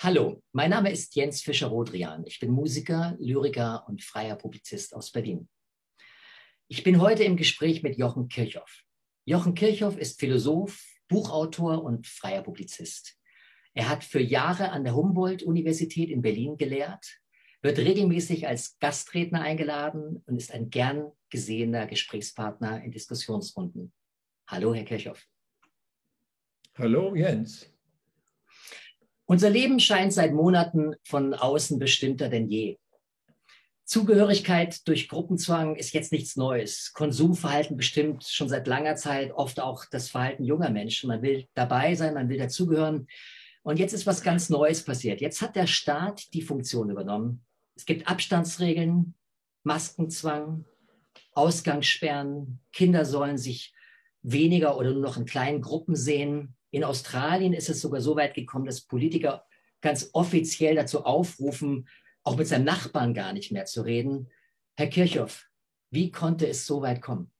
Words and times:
Hallo, 0.00 0.44
mein 0.52 0.70
Name 0.70 0.92
ist 0.92 1.16
Jens 1.16 1.42
Fischer-Rodrian. 1.42 2.24
Ich 2.24 2.38
bin 2.38 2.52
Musiker, 2.52 3.16
Lyriker 3.18 3.84
und 3.88 4.00
freier 4.00 4.36
Publizist 4.36 4.94
aus 4.94 5.10
Berlin. 5.10 5.48
Ich 6.68 6.84
bin 6.84 7.00
heute 7.00 7.24
im 7.24 7.36
Gespräch 7.36 7.82
mit 7.82 7.98
Jochen 7.98 8.28
Kirchhoff. 8.28 8.84
Jochen 9.24 9.56
Kirchhoff 9.56 9.98
ist 9.98 10.20
Philosoph, 10.20 10.80
Buchautor 11.08 11.82
und 11.82 12.06
freier 12.06 12.44
Publizist. 12.44 13.18
Er 13.74 13.88
hat 13.88 14.04
für 14.04 14.20
Jahre 14.20 14.70
an 14.70 14.84
der 14.84 14.94
Humboldt-Universität 14.94 16.10
in 16.10 16.22
Berlin 16.22 16.56
gelehrt, 16.56 17.18
wird 17.60 17.78
regelmäßig 17.78 18.46
als 18.46 18.78
Gastredner 18.78 19.40
eingeladen 19.40 20.22
und 20.26 20.36
ist 20.36 20.52
ein 20.52 20.70
gern 20.70 21.10
gesehener 21.28 21.88
Gesprächspartner 21.88 22.84
in 22.84 22.92
Diskussionsrunden. 22.92 23.92
Hallo, 24.46 24.72
Herr 24.72 24.84
Kirchhoff. 24.84 25.26
Hallo, 26.76 27.16
Jens. 27.16 27.68
Unser 29.30 29.50
Leben 29.50 29.78
scheint 29.78 30.14
seit 30.14 30.32
Monaten 30.32 30.94
von 31.04 31.34
außen 31.34 31.78
bestimmter 31.78 32.30
denn 32.30 32.48
je. 32.48 32.78
Zugehörigkeit 33.84 34.88
durch 34.88 35.06
Gruppenzwang 35.06 35.76
ist 35.76 35.92
jetzt 35.92 36.12
nichts 36.12 36.36
Neues. 36.36 36.94
Konsumverhalten 36.94 37.76
bestimmt 37.76 38.24
schon 38.24 38.48
seit 38.48 38.66
langer 38.66 38.96
Zeit 38.96 39.32
oft 39.32 39.60
auch 39.60 39.84
das 39.90 40.08
Verhalten 40.08 40.44
junger 40.44 40.70
Menschen. 40.70 41.08
Man 41.08 41.20
will 41.20 41.46
dabei 41.52 41.94
sein, 41.94 42.14
man 42.14 42.30
will 42.30 42.38
dazugehören. 42.38 43.06
Und 43.62 43.78
jetzt 43.78 43.92
ist 43.92 44.06
was 44.06 44.22
ganz 44.22 44.48
Neues 44.48 44.82
passiert. 44.82 45.20
Jetzt 45.20 45.42
hat 45.42 45.56
der 45.56 45.66
Staat 45.66 46.32
die 46.32 46.42
Funktion 46.42 46.88
übernommen. 46.88 47.44
Es 47.76 47.84
gibt 47.84 48.08
Abstandsregeln, 48.08 49.12
Maskenzwang, 49.62 50.64
Ausgangssperren. 51.34 52.60
Kinder 52.72 53.04
sollen 53.04 53.36
sich 53.36 53.74
weniger 54.22 54.78
oder 54.78 54.92
nur 54.92 55.02
noch 55.02 55.18
in 55.18 55.26
kleinen 55.26 55.60
Gruppen 55.60 55.96
sehen. 55.96 56.54
In 56.70 56.84
Australien 56.84 57.52
ist 57.52 57.68
es 57.68 57.80
sogar 57.80 58.00
so 58.00 58.16
weit 58.16 58.34
gekommen, 58.34 58.66
dass 58.66 58.82
Politiker 58.82 59.44
ganz 59.80 60.10
offiziell 60.12 60.74
dazu 60.74 61.04
aufrufen, 61.04 61.88
auch 62.24 62.36
mit 62.36 62.46
seinem 62.46 62.64
Nachbarn 62.64 63.14
gar 63.14 63.32
nicht 63.32 63.52
mehr 63.52 63.64
zu 63.64 63.82
reden. 63.82 64.28
Herr 64.76 64.88
Kirchhoff, 64.88 65.48
wie 65.90 66.10
konnte 66.10 66.46
es 66.46 66.66
so 66.66 66.82
weit 66.82 67.00
kommen? 67.00 67.32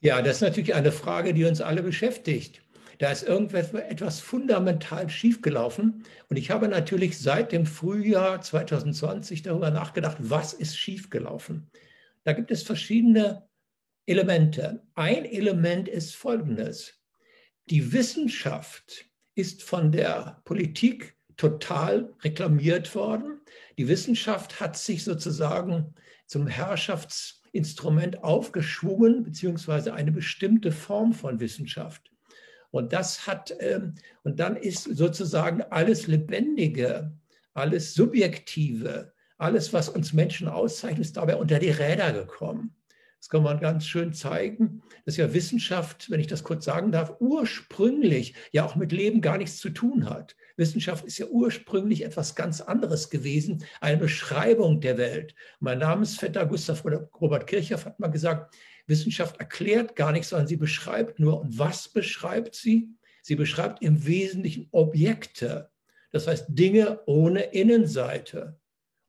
Ja, 0.00 0.22
das 0.22 0.36
ist 0.36 0.42
natürlich 0.42 0.74
eine 0.74 0.92
Frage, 0.92 1.34
die 1.34 1.44
uns 1.44 1.60
alle 1.60 1.82
beschäftigt. 1.82 2.62
Da 2.98 3.10
ist 3.10 3.22
irgendetwas 3.22 4.20
fundamental 4.20 5.08
schiefgelaufen. 5.08 6.04
Und 6.28 6.36
ich 6.36 6.50
habe 6.50 6.68
natürlich 6.68 7.18
seit 7.18 7.52
dem 7.52 7.64
Frühjahr 7.64 8.42
2020 8.42 9.42
darüber 9.42 9.70
nachgedacht, 9.70 10.18
was 10.20 10.52
ist 10.52 10.76
schiefgelaufen. 10.76 11.70
Da 12.24 12.32
gibt 12.32 12.50
es 12.50 12.62
verschiedene 12.62 13.48
Elemente. 14.06 14.86
Ein 14.94 15.24
Element 15.24 15.88
ist 15.88 16.14
folgendes. 16.14 16.99
Die 17.70 17.92
Wissenschaft 17.92 19.06
ist 19.36 19.62
von 19.62 19.92
der 19.92 20.42
Politik 20.44 21.16
total 21.36 22.12
reklamiert 22.22 22.92
worden. 22.96 23.40
Die 23.78 23.86
Wissenschaft 23.86 24.58
hat 24.58 24.76
sich 24.76 25.04
sozusagen 25.04 25.94
zum 26.26 26.48
Herrschaftsinstrument 26.48 28.24
aufgeschwungen, 28.24 29.22
beziehungsweise 29.22 29.94
eine 29.94 30.10
bestimmte 30.10 30.72
Form 30.72 31.12
von 31.12 31.38
Wissenschaft. 31.38 32.10
Und 32.72 32.92
das 32.92 33.28
hat, 33.28 33.54
ähm, 33.60 33.94
und 34.24 34.40
dann 34.40 34.56
ist 34.56 34.84
sozusagen 34.84 35.62
alles 35.62 36.08
Lebendige, 36.08 37.12
alles 37.54 37.94
Subjektive, 37.94 39.12
alles, 39.38 39.72
was 39.72 39.88
uns 39.88 40.12
Menschen 40.12 40.48
auszeichnet, 40.48 41.06
ist 41.06 41.16
dabei 41.16 41.36
unter 41.36 41.60
die 41.60 41.70
Räder 41.70 42.12
gekommen. 42.12 42.74
Das 43.20 43.28
kann 43.28 43.42
man 43.42 43.60
ganz 43.60 43.84
schön 43.84 44.14
zeigen, 44.14 44.80
dass 45.04 45.18
ja 45.18 45.34
Wissenschaft, 45.34 46.10
wenn 46.10 46.20
ich 46.20 46.26
das 46.26 46.42
kurz 46.42 46.64
sagen 46.64 46.90
darf, 46.90 47.16
ursprünglich 47.20 48.34
ja 48.50 48.64
auch 48.64 48.76
mit 48.76 48.92
Leben 48.92 49.20
gar 49.20 49.36
nichts 49.36 49.58
zu 49.58 49.68
tun 49.68 50.08
hat. 50.08 50.36
Wissenschaft 50.56 51.04
ist 51.04 51.18
ja 51.18 51.26
ursprünglich 51.26 52.02
etwas 52.02 52.34
ganz 52.34 52.62
anderes 52.62 53.10
gewesen, 53.10 53.62
eine 53.82 53.98
Beschreibung 53.98 54.80
der 54.80 54.96
Welt. 54.96 55.34
Mein 55.58 55.80
Namensvetter 55.80 56.46
Gustav 56.46 56.82
Robert 56.84 57.46
Kirchhoff 57.46 57.84
hat 57.84 58.00
mal 58.00 58.08
gesagt, 58.08 58.54
Wissenschaft 58.86 59.38
erklärt 59.38 59.96
gar 59.96 60.12
nichts, 60.12 60.30
sondern 60.30 60.48
sie 60.48 60.56
beschreibt 60.56 61.20
nur. 61.20 61.42
Und 61.42 61.58
was 61.58 61.90
beschreibt 61.90 62.54
sie? 62.54 62.88
Sie 63.20 63.36
beschreibt 63.36 63.82
im 63.82 64.06
Wesentlichen 64.06 64.68
Objekte, 64.70 65.70
das 66.10 66.26
heißt 66.26 66.46
Dinge 66.48 67.00
ohne 67.04 67.42
Innenseite. 67.52 68.59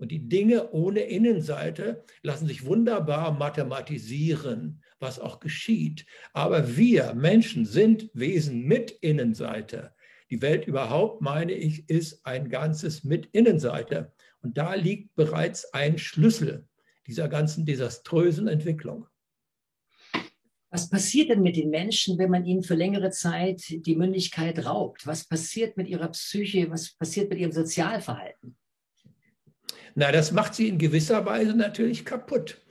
Und 0.01 0.11
die 0.11 0.27
Dinge 0.27 0.71
ohne 0.71 1.01
Innenseite 1.01 2.03
lassen 2.23 2.47
sich 2.47 2.65
wunderbar 2.65 3.33
mathematisieren, 3.33 4.81
was 4.97 5.19
auch 5.19 5.39
geschieht. 5.39 6.07
Aber 6.33 6.75
wir 6.75 7.13
Menschen 7.13 7.67
sind 7.67 8.09
Wesen 8.15 8.63
mit 8.63 8.89
Innenseite. 8.89 9.93
Die 10.31 10.41
Welt 10.41 10.65
überhaupt, 10.65 11.21
meine 11.21 11.51
ich, 11.51 11.87
ist 11.87 12.25
ein 12.25 12.49
Ganzes 12.49 13.03
mit 13.03 13.27
Innenseite. 13.31 14.11
Und 14.41 14.57
da 14.57 14.73
liegt 14.73 15.13
bereits 15.13 15.71
ein 15.71 15.99
Schlüssel 15.99 16.67
dieser 17.05 17.29
ganzen 17.29 17.67
desaströsen 17.67 18.47
Entwicklung. 18.47 19.05
Was 20.71 20.89
passiert 20.89 21.29
denn 21.29 21.43
mit 21.43 21.57
den 21.57 21.69
Menschen, 21.69 22.17
wenn 22.17 22.31
man 22.31 22.43
ihnen 22.43 22.63
für 22.63 22.73
längere 22.73 23.11
Zeit 23.11 23.61
die 23.69 23.95
Mündigkeit 23.95 24.65
raubt? 24.65 25.05
Was 25.05 25.27
passiert 25.27 25.77
mit 25.77 25.87
ihrer 25.87 26.07
Psyche? 26.07 26.71
Was 26.71 26.95
passiert 26.95 27.29
mit 27.29 27.37
ihrem 27.37 27.51
Sozialverhalten? 27.51 28.57
Na, 29.95 30.11
das 30.11 30.31
macht 30.31 30.55
sie 30.55 30.67
in 30.67 30.77
gewisser 30.77 31.25
Weise 31.25 31.53
natürlich 31.55 32.05
kaputt. 32.05 32.61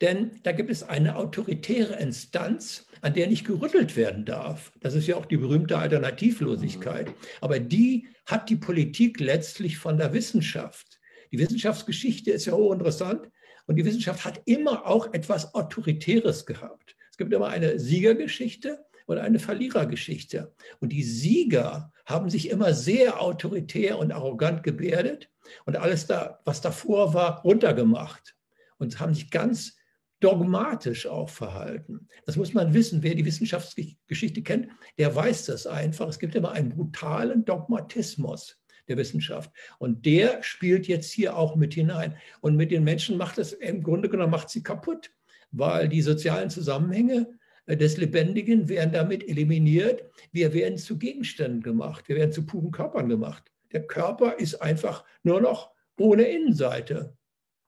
Denn 0.00 0.30
da 0.44 0.52
gibt 0.52 0.70
es 0.70 0.82
eine 0.82 1.16
autoritäre 1.16 1.94
Instanz, 1.94 2.86
an 3.00 3.14
der 3.14 3.26
nicht 3.26 3.44
gerüttelt 3.44 3.96
werden 3.96 4.24
darf. 4.24 4.72
Das 4.80 4.94
ist 4.94 5.06
ja 5.06 5.16
auch 5.16 5.26
die 5.26 5.36
berühmte 5.36 5.78
Alternativlosigkeit. 5.78 7.12
Aber 7.40 7.58
die 7.58 8.08
hat 8.26 8.48
die 8.48 8.56
Politik 8.56 9.18
letztlich 9.20 9.78
von 9.78 9.98
der 9.98 10.12
Wissenschaft. 10.12 11.00
Die 11.32 11.38
Wissenschaftsgeschichte 11.38 12.30
ist 12.30 12.46
ja 12.46 12.52
hochinteressant 12.52 13.28
und 13.66 13.76
die 13.76 13.84
Wissenschaft 13.84 14.24
hat 14.24 14.40
immer 14.46 14.86
auch 14.86 15.12
etwas 15.12 15.54
Autoritäres 15.54 16.46
gehabt. 16.46 16.96
Es 17.10 17.18
gibt 17.18 17.32
immer 17.32 17.48
eine 17.48 17.78
Siegergeschichte 17.78 18.84
und 19.06 19.18
eine 19.18 19.38
Verlierergeschichte. 19.38 20.54
Und 20.80 20.90
die 20.92 21.02
Sieger 21.02 21.92
haben 22.06 22.30
sich 22.30 22.50
immer 22.50 22.72
sehr 22.72 23.20
autoritär 23.20 23.98
und 23.98 24.12
arrogant 24.12 24.62
gebärdet 24.62 25.28
und 25.66 25.76
alles, 25.76 26.06
da, 26.06 26.40
was 26.44 26.60
davor 26.60 27.14
war, 27.14 27.42
runtergemacht 27.42 28.36
und 28.78 28.98
haben 29.00 29.14
sich 29.14 29.30
ganz 29.30 29.76
dogmatisch 30.20 31.06
auch 31.06 31.28
verhalten. 31.28 32.08
Das 32.26 32.36
muss 32.36 32.54
man 32.54 32.74
wissen. 32.74 33.02
Wer 33.02 33.14
die 33.14 33.24
Wissenschaftsgeschichte 33.24 34.42
kennt, 34.42 34.68
der 34.98 35.14
weiß 35.14 35.46
das 35.46 35.66
einfach. 35.66 36.08
Es 36.08 36.18
gibt 36.18 36.34
immer 36.34 36.52
einen 36.52 36.70
brutalen 36.70 37.44
Dogmatismus 37.44 38.58
der 38.88 38.96
Wissenschaft. 38.96 39.52
Und 39.78 40.06
der 40.06 40.42
spielt 40.42 40.88
jetzt 40.88 41.12
hier 41.12 41.36
auch 41.36 41.56
mit 41.56 41.74
hinein. 41.74 42.16
Und 42.40 42.56
mit 42.56 42.70
den 42.70 42.84
Menschen 42.84 43.16
macht 43.16 43.38
es 43.38 43.52
im 43.52 43.82
Grunde 43.82 44.08
genommen 44.08 44.32
macht 44.32 44.50
sie 44.50 44.62
kaputt, 44.62 45.12
weil 45.50 45.88
die 45.88 46.02
sozialen 46.02 46.50
Zusammenhänge 46.50 47.38
äh, 47.66 47.76
des 47.76 47.96
Lebendigen 47.96 48.68
werden 48.68 48.92
damit 48.92 49.28
eliminiert. 49.28 50.02
Wir 50.32 50.52
werden 50.52 50.78
zu 50.78 50.98
Gegenständen 50.98 51.62
gemacht. 51.62 52.08
Wir 52.08 52.16
werden 52.16 52.32
zu 52.32 52.44
puren 52.44 52.70
Körpern 52.70 53.08
gemacht. 53.08 53.52
Der 53.72 53.86
Körper 53.86 54.38
ist 54.38 54.62
einfach 54.62 55.04
nur 55.22 55.40
noch 55.40 55.72
ohne 55.98 56.24
Innenseite. 56.24 57.16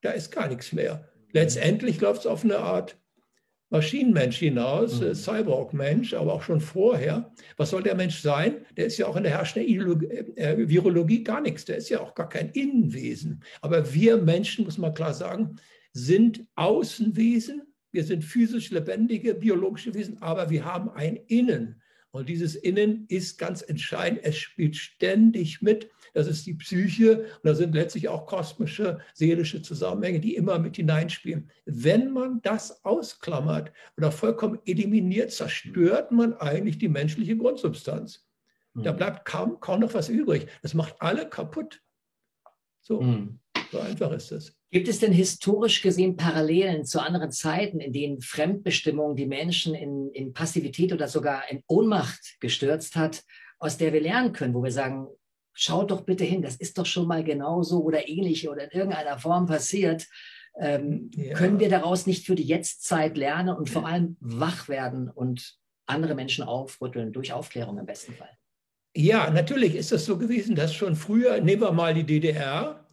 Da 0.02 0.12
ist 0.12 0.30
gar 0.30 0.48
nichts 0.48 0.72
mehr. 0.72 1.08
Letztendlich 1.32 2.00
läuft 2.00 2.20
es 2.20 2.26
auf 2.26 2.44
eine 2.44 2.58
Art 2.58 3.00
Maschinenmensch 3.70 4.38
hinaus, 4.38 5.00
mhm. 5.00 5.14
Cyborg-Mensch, 5.14 6.14
aber 6.14 6.34
auch 6.34 6.42
schon 6.42 6.60
vorher. 6.60 7.32
Was 7.56 7.70
soll 7.70 7.84
der 7.84 7.94
Mensch 7.94 8.20
sein? 8.20 8.66
Der 8.76 8.86
ist 8.86 8.98
ja 8.98 9.06
auch 9.06 9.14
in 9.14 9.22
der 9.22 9.32
herrschenden 9.32 9.70
Ideologie, 9.70 10.06
äh, 10.36 10.68
Virologie 10.68 11.22
gar 11.22 11.40
nichts. 11.40 11.64
Der 11.66 11.76
ist 11.76 11.88
ja 11.88 12.00
auch 12.00 12.16
gar 12.16 12.28
kein 12.28 12.50
Innenwesen. 12.50 13.44
Aber 13.60 13.94
wir 13.94 14.16
Menschen, 14.16 14.64
muss 14.64 14.76
man 14.76 14.92
klar 14.92 15.14
sagen, 15.14 15.56
sind 15.92 16.44
Außenwesen. 16.56 17.62
Wir 17.92 18.02
sind 18.04 18.24
physisch 18.24 18.70
lebendige, 18.70 19.34
biologische 19.34 19.94
Wesen, 19.94 20.20
aber 20.20 20.50
wir 20.50 20.64
haben 20.64 20.90
ein 20.90 21.16
Innen. 21.28 21.79
Und 22.12 22.28
dieses 22.28 22.56
Innen 22.56 23.06
ist 23.08 23.38
ganz 23.38 23.62
entscheidend. 23.62 24.20
Es 24.24 24.36
spielt 24.36 24.76
ständig 24.76 25.62
mit. 25.62 25.90
Das 26.12 26.26
ist 26.26 26.44
die 26.46 26.54
Psyche. 26.54 27.20
Und 27.20 27.44
da 27.44 27.54
sind 27.54 27.74
letztlich 27.74 28.08
auch 28.08 28.26
kosmische, 28.26 28.98
seelische 29.14 29.62
Zusammenhänge, 29.62 30.20
die 30.20 30.34
immer 30.34 30.58
mit 30.58 30.76
hineinspielen. 30.76 31.50
Wenn 31.66 32.12
man 32.12 32.42
das 32.42 32.84
ausklammert 32.84 33.72
oder 33.96 34.10
vollkommen 34.10 34.58
eliminiert, 34.66 35.30
zerstört 35.30 36.10
man 36.10 36.34
eigentlich 36.34 36.78
die 36.78 36.88
menschliche 36.88 37.36
Grundsubstanz. 37.36 38.26
Da 38.74 38.92
mhm. 38.92 38.96
bleibt 38.96 39.24
kaum, 39.24 39.60
kaum 39.60 39.80
noch 39.80 39.94
was 39.94 40.08
übrig. 40.08 40.46
Das 40.62 40.74
macht 40.74 40.96
alle 41.00 41.28
kaputt. 41.28 41.80
So, 42.80 43.00
mhm. 43.00 43.38
so 43.70 43.78
einfach 43.78 44.10
ist 44.12 44.32
es. 44.32 44.59
Gibt 44.72 44.86
es 44.86 45.00
denn 45.00 45.12
historisch 45.12 45.82
gesehen 45.82 46.16
Parallelen 46.16 46.84
zu 46.84 47.00
anderen 47.00 47.32
Zeiten, 47.32 47.80
in 47.80 47.92
denen 47.92 48.20
Fremdbestimmung 48.20 49.16
die 49.16 49.26
Menschen 49.26 49.74
in, 49.74 50.10
in 50.12 50.32
Passivität 50.32 50.92
oder 50.92 51.08
sogar 51.08 51.50
in 51.50 51.62
Ohnmacht 51.66 52.36
gestürzt 52.38 52.94
hat, 52.94 53.24
aus 53.58 53.78
der 53.78 53.92
wir 53.92 54.00
lernen 54.00 54.32
können, 54.32 54.54
wo 54.54 54.62
wir 54.62 54.70
sagen, 54.70 55.08
schaut 55.52 55.90
doch 55.90 56.02
bitte 56.02 56.24
hin, 56.24 56.40
das 56.40 56.56
ist 56.56 56.78
doch 56.78 56.86
schon 56.86 57.08
mal 57.08 57.24
genauso 57.24 57.82
oder 57.82 58.08
ähnlich 58.08 58.48
oder 58.48 58.64
in 58.64 58.70
irgendeiner 58.70 59.18
Form 59.18 59.46
passiert. 59.46 60.06
Ähm, 60.58 61.10
ja. 61.16 61.34
Können 61.34 61.58
wir 61.58 61.68
daraus 61.68 62.06
nicht 62.06 62.26
für 62.26 62.36
die 62.36 62.46
Jetztzeit 62.46 63.16
lernen 63.16 63.56
und 63.56 63.70
vor 63.70 63.86
allem 63.86 64.16
wach 64.20 64.68
werden 64.68 65.08
und 65.08 65.56
andere 65.86 66.14
Menschen 66.14 66.44
aufrütteln 66.44 67.12
durch 67.12 67.32
Aufklärung 67.32 67.78
im 67.78 67.86
besten 67.86 68.14
Fall? 68.14 68.30
Ja, 68.94 69.30
natürlich 69.30 69.74
ist 69.74 69.92
das 69.92 70.04
so 70.04 70.16
gewesen, 70.16 70.54
dass 70.54 70.74
schon 70.74 70.96
früher, 70.96 71.40
nehmen 71.40 71.62
wir 71.62 71.72
mal 71.72 71.94
die 71.94 72.04
DDR, 72.04 72.88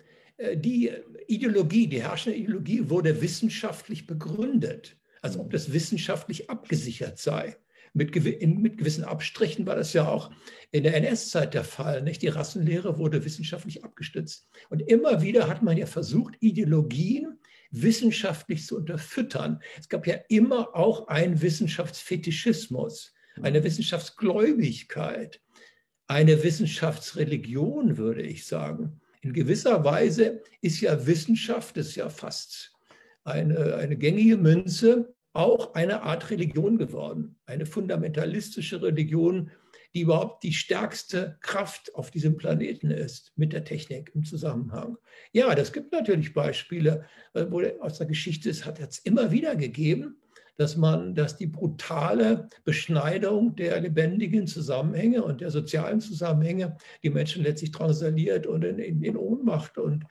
die 0.56 0.92
Ideologie, 1.28 1.88
die 1.88 2.02
herrschende 2.02 2.38
Ideologie 2.38 2.90
wurde 2.90 3.22
wissenschaftlich 3.22 4.08
begründet, 4.08 4.98
als 5.22 5.38
ob 5.38 5.52
das 5.52 5.74
wissenschaftlich 5.74 6.50
abgesichert 6.50 7.18
sei. 7.20 7.58
Mit, 7.94 8.14
mit 8.16 8.78
gewissen 8.78 9.04
Abstrichen 9.04 9.66
war 9.66 9.76
das 9.76 9.94
ja 9.94 10.08
auch 10.08 10.30
in 10.72 10.84
der 10.84 10.96
NS-Zeit 10.96 11.54
der 11.56 11.64
Fall. 11.64 12.04
Nicht? 12.04 12.22
Die 12.22 12.28
Rassenlehre 12.28 13.00
wurde 13.00 13.26
wissenschaftlich 13.26 13.84
abgestützt. 13.84 14.48
Und 14.70 14.82
immer 14.82 15.22
wieder 15.22 15.48
hat 15.48 15.64
man 15.64 15.78
ja 15.78 15.88
versucht, 15.88 16.36
Ideologien 16.40 17.40
wissenschaftlich 17.72 18.66
zu 18.66 18.76
unterfüttern. 18.78 19.62
Es 19.80 19.90
gab 19.90 20.06
ja 20.06 20.16
immer 20.30 20.76
auch 20.76 21.08
einen 21.08 21.42
Wissenschaftsfetischismus, 21.42 23.14
eine 23.42 23.64
Wissenschaftsgläubigkeit 23.64 25.42
eine 26.08 26.42
Wissenschaftsreligion, 26.44 27.98
würde 27.98 28.22
ich 28.22 28.46
sagen. 28.46 29.02
In 29.28 29.34
gewisser 29.34 29.84
Weise 29.84 30.42
ist 30.62 30.80
ja 30.80 31.06
Wissenschaft, 31.06 31.76
das 31.76 31.88
ist 31.88 31.96
ja 31.98 32.08
fast 32.08 32.72
eine, 33.26 33.76
eine 33.76 33.98
gängige 33.98 34.38
Münze, 34.38 35.14
auch 35.34 35.74
eine 35.74 36.04
Art 36.04 36.30
Religion 36.30 36.78
geworden, 36.78 37.36
eine 37.46 37.66
fundamentalistische 37.66 38.82
Religion, 38.82 39.52
die 39.94 40.04
überhaupt 40.04 40.46
die 40.46 40.54
stärkste 40.54 41.38
Kraft 41.42 41.94
auf 41.94 42.10
diesem 42.10 42.38
Planeten 42.38 42.90
ist 42.90 43.34
mit 43.36 43.52
der 43.52 43.66
Technik 43.66 44.12
im 44.16 44.24
Zusammenhang. 44.24 44.98
Ja, 45.34 45.54
das 45.56 45.74
gibt 45.74 45.92
natürlich 45.92 46.34
Beispiele, 46.34 47.06
äh, 47.34 47.48
wo 47.50 47.62
aus 47.82 47.98
der 47.98 48.08
Geschichte 48.08 48.50
es 48.50 48.64
hat 48.64 48.80
es 48.80 49.00
immer 49.00 49.32
wieder 49.32 49.58
gegeben, 49.58 50.22
dass 50.58 50.76
man, 50.76 51.14
dass 51.14 51.38
die 51.38 51.46
brutale 51.46 52.50
Beschneidung 52.64 53.56
der 53.56 53.80
lebendigen 53.80 54.48
Zusammenhänge 54.48 55.24
und 55.24 55.42
der 55.42 55.52
sozialen 55.52 56.02
Zusammenhänge 56.02 56.78
die 57.04 57.12
Menschen 57.12 57.44
letztlich 57.44 57.72
transaliert 57.72 58.48
und 58.48 58.64
in, 58.64 58.80
in, 58.80 59.04
in 59.04 59.18
Ohnmacht 59.18 59.78
und 59.78 60.06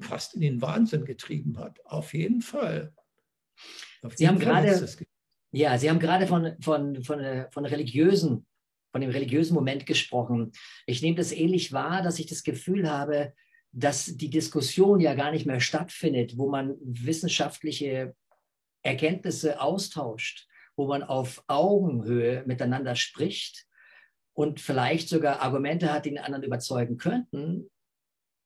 fast 0.00 0.34
in 0.34 0.42
den 0.42 0.62
Wahnsinn 0.62 1.06
getrieben 1.06 1.58
hat. 1.58 1.84
Auf 1.86 2.12
jeden 2.12 2.42
Fall. 2.42 2.92
Auf 4.02 4.14
Sie 4.16 4.28
haben 4.28 4.38
Fall 4.40 4.62
gerade, 4.62 4.88
ja, 5.52 5.78
Sie 5.78 5.88
haben 5.88 5.98
gerade 5.98 6.26
von, 6.26 6.54
von, 6.60 7.02
von, 7.02 7.46
von 7.50 7.64
religiösen, 7.64 8.46
von 8.92 9.00
dem 9.00 9.10
religiösen 9.10 9.54
Moment 9.54 9.86
gesprochen. 9.86 10.52
Ich 10.86 11.00
nehme 11.00 11.16
das 11.16 11.32
ähnlich 11.32 11.72
wahr, 11.72 12.02
dass 12.02 12.18
ich 12.18 12.26
das 12.26 12.42
Gefühl 12.42 12.90
habe, 12.90 13.32
dass 13.72 14.04
die 14.04 14.28
Diskussion 14.28 15.00
ja 15.00 15.14
gar 15.14 15.30
nicht 15.30 15.46
mehr 15.46 15.60
stattfindet, 15.60 16.36
wo 16.36 16.50
man 16.50 16.76
wissenschaftliche 16.82 18.14
Erkenntnisse 18.82 19.60
austauscht, 19.60 20.48
wo 20.76 20.86
man 20.86 21.02
auf 21.02 21.44
Augenhöhe 21.46 22.42
miteinander 22.46 22.96
spricht 22.96 23.66
und 24.34 24.60
vielleicht 24.60 25.08
sogar 25.08 25.40
Argumente 25.40 25.92
hat, 25.92 26.06
die 26.06 26.10
den 26.10 26.18
anderen 26.18 26.44
überzeugen 26.44 26.96
könnten. 26.96 27.70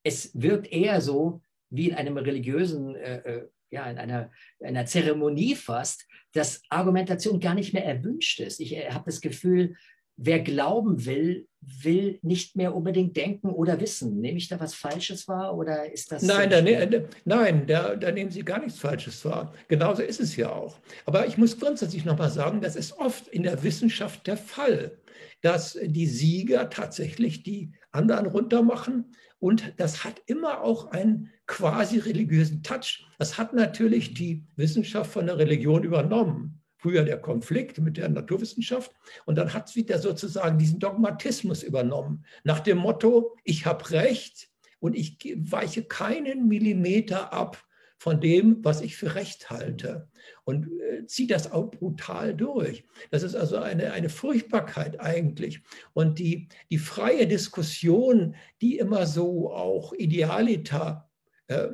Es 0.03 0.31
wirkt 0.35 0.71
eher 0.73 1.01
so 1.01 1.43
wie 1.71 1.89
in 1.91 1.95
einem 1.95 2.17
religiösen, 2.17 2.95
äh, 2.97 3.19
äh 3.19 3.49
ja, 3.69 3.91
in 3.91 3.99
einer, 3.99 4.31
einer 4.63 4.87
Zeremonie 4.87 5.57
fast, 5.57 6.07
dass 6.33 6.63
Argumentation 6.69 7.41
gar 7.41 7.55
nicht 7.55 7.75
mehr 7.75 7.85
erwünscht 7.85 8.39
ist. 8.39 8.61
Ich 8.61 8.77
äh, 8.77 8.91
habe 8.91 9.07
das 9.07 9.21
Gefühl, 9.21 9.77
wer 10.17 10.41
glauben 10.41 11.05
will, 11.05 11.47
will 11.61 12.19
nicht 12.23 12.57
mehr 12.57 12.75
unbedingt 12.75 13.17
denken 13.17 13.49
oder 13.49 13.81
wissen. 13.81 14.21
Nehme 14.21 14.39
ich 14.39 14.49
da 14.49 14.61
was 14.61 14.75
Falsches 14.75 15.27
wahr 15.27 15.57
oder 15.57 15.93
ist 15.93 16.13
das? 16.13 16.23
Nein, 16.23 16.51
da, 16.51 16.63
ne, 16.63 17.09
nein 17.25 17.67
da, 17.67 17.97
da, 17.97 18.13
nehmen 18.13 18.31
Sie 18.31 18.43
gar 18.43 18.61
nichts 18.61 18.79
Falsches 18.79 19.25
wahr. 19.25 19.53
Genauso 19.69 20.03
ist 20.03 20.21
es 20.21 20.37
ja 20.37 20.51
auch. 20.51 20.79
Aber 21.05 21.27
ich 21.27 21.37
muss 21.37 21.59
grundsätzlich 21.59 22.05
nochmal 22.05 22.31
sagen, 22.31 22.61
das 22.61 22.77
ist 22.77 22.99
oft 22.99 23.29
in 23.29 23.43
der 23.43 23.63
Wissenschaft 23.63 24.27
der 24.27 24.37
Fall, 24.37 24.99
dass 25.43 25.79
die 25.83 26.07
Sieger 26.07 26.71
tatsächlich 26.71 27.43
die 27.43 27.73
anderen 27.91 28.27
runtermachen. 28.27 29.13
Und 29.39 29.75
das 29.77 30.05
hat 30.05 30.23
immer 30.27 30.63
auch 30.63 30.93
einen 30.93 31.31
quasi 31.47 31.99
religiösen 31.99 32.63
Touch. 32.63 33.07
Das 33.19 33.39
hat 33.39 33.55
natürlich 33.55 34.15
die 34.15 34.45
Wissenschaft 34.57 35.11
von 35.11 35.27
der 35.27 35.39
Religion 35.39 35.83
übernommen 35.83 36.63
früher 36.87 37.03
der 37.03 37.19
Konflikt 37.19 37.79
mit 37.79 37.97
der 37.97 38.09
Naturwissenschaft. 38.09 38.93
Und 39.25 39.35
dann 39.39 39.53
hat 39.53 39.69
sie 39.69 39.85
da 39.85 39.99
sozusagen 39.99 40.57
diesen 40.57 40.79
Dogmatismus 40.79 41.65
übernommen, 41.65 42.25
nach 42.45 42.61
dem 42.61 42.79
Motto, 42.79 43.37
ich 43.43 43.67
habe 43.67 43.91
Recht 43.91 44.49
und 44.79 44.95
ich 44.95 45.19
weiche 45.37 45.83
keinen 45.83 46.47
Millimeter 46.47 47.33
ab 47.33 47.61
von 47.99 48.21
dem, 48.21 48.65
was 48.65 48.83
ich 48.83 48.97
für 48.97 49.17
Recht 49.17 49.51
halte. 49.51 50.09
Und 50.45 50.69
äh, 50.81 51.07
zieht 51.07 51.33
das 51.33 51.51
auch 51.51 51.73
brutal 51.73 52.37
durch. 52.37 52.85
Das 53.11 53.25
ist 53.25 53.35
also 53.35 53.57
eine, 53.57 53.93
eine 53.93 54.09
Furchtbarkeit 54.09 55.01
eigentlich. 55.01 55.63
Und 55.93 56.21
die, 56.21 56.47
die 56.71 56.79
freie 56.79 57.27
Diskussion, 57.27 58.37
die 58.61 58.79
immer 58.79 59.07
so 59.07 59.53
auch 59.53 59.93
idealiter 59.93 61.11
äh, 61.49 61.67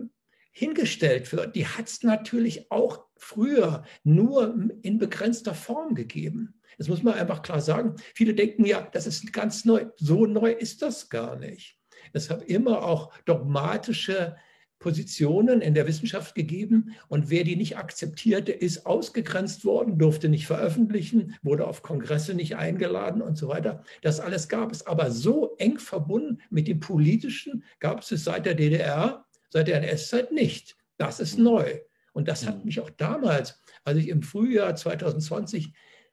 hingestellt 0.53 1.33
wird, 1.33 1.57
die 1.57 1.67
hat 1.67 1.89
es 1.89 2.03
natürlich 2.03 2.71
auch 2.71 3.07
früher 3.17 3.85
nur 4.05 4.55
in 4.83 4.99
begrenzter 4.99 5.55
Form 5.55 5.95
gegeben. 5.95 6.61
Das 6.79 6.89
muss 6.89 7.03
man 7.03 7.15
einfach 7.15 7.43
klar 7.43 7.61
sagen. 7.61 7.97
Viele 8.15 8.35
denken 8.35 8.65
ja, 8.65 8.89
das 8.93 9.07
ist 9.07 9.33
ganz 9.33 9.65
neu. 9.65 9.87
So 9.97 10.27
neu 10.27 10.53
ist 10.53 10.83
das 10.83 11.09
gar 11.09 11.37
nicht. 11.37 11.79
Es 12.13 12.31
hat 12.31 12.43
immer 12.43 12.85
auch 12.85 13.13
dogmatische 13.25 14.37
Positionen 14.79 15.61
in 15.61 15.75
der 15.75 15.87
Wissenschaft 15.87 16.35
gegeben 16.35 16.97
und 17.09 17.31
wer 17.31 17.45
die 17.45 17.57
nicht 17.57 17.79
akzeptierte, 17.79 18.51
ist 18.51 18.85
ausgegrenzt 18.85 19.65
worden, 19.65 19.97
durfte 19.97 20.29
nicht 20.29 20.47
veröffentlichen, 20.47 21.37
wurde 21.43 21.69
auf 21.69 21.83
Kongresse 21.83 22.35
nicht 22.35 22.57
eingeladen 22.57 23.23
und 23.23 23.39
so 23.39 23.49
weiter. 23.49 23.85
Das 24.03 24.19
alles 24.19 24.49
gab 24.49 24.73
es, 24.73 24.85
aber 24.85 25.13
so 25.13 25.55
eng 25.59 25.79
verbunden 25.79 26.41
mit 26.51 26.67
dem 26.67 26.81
Politischen 26.81 27.63
gab 27.79 28.01
es 28.01 28.11
es 28.11 28.25
seit 28.25 28.45
der 28.45 28.55
DDR, 28.57 29.25
seit 29.53 29.69
der 29.69 29.83
NS-Zeit 29.83 30.33
nicht. 30.33 30.77
Das 30.97 31.21
ist 31.21 31.39
neu. 31.39 31.81
Und 32.13 32.29
das 32.29 32.47
hat 32.47 32.59
mhm. 32.59 32.65
mich 32.67 32.81
auch 32.81 32.91
damals, 32.91 33.61
als 33.85 33.99
ich 33.99 34.09
im 34.09 34.23
Frühjahr 34.23 34.75
2020 34.75 35.73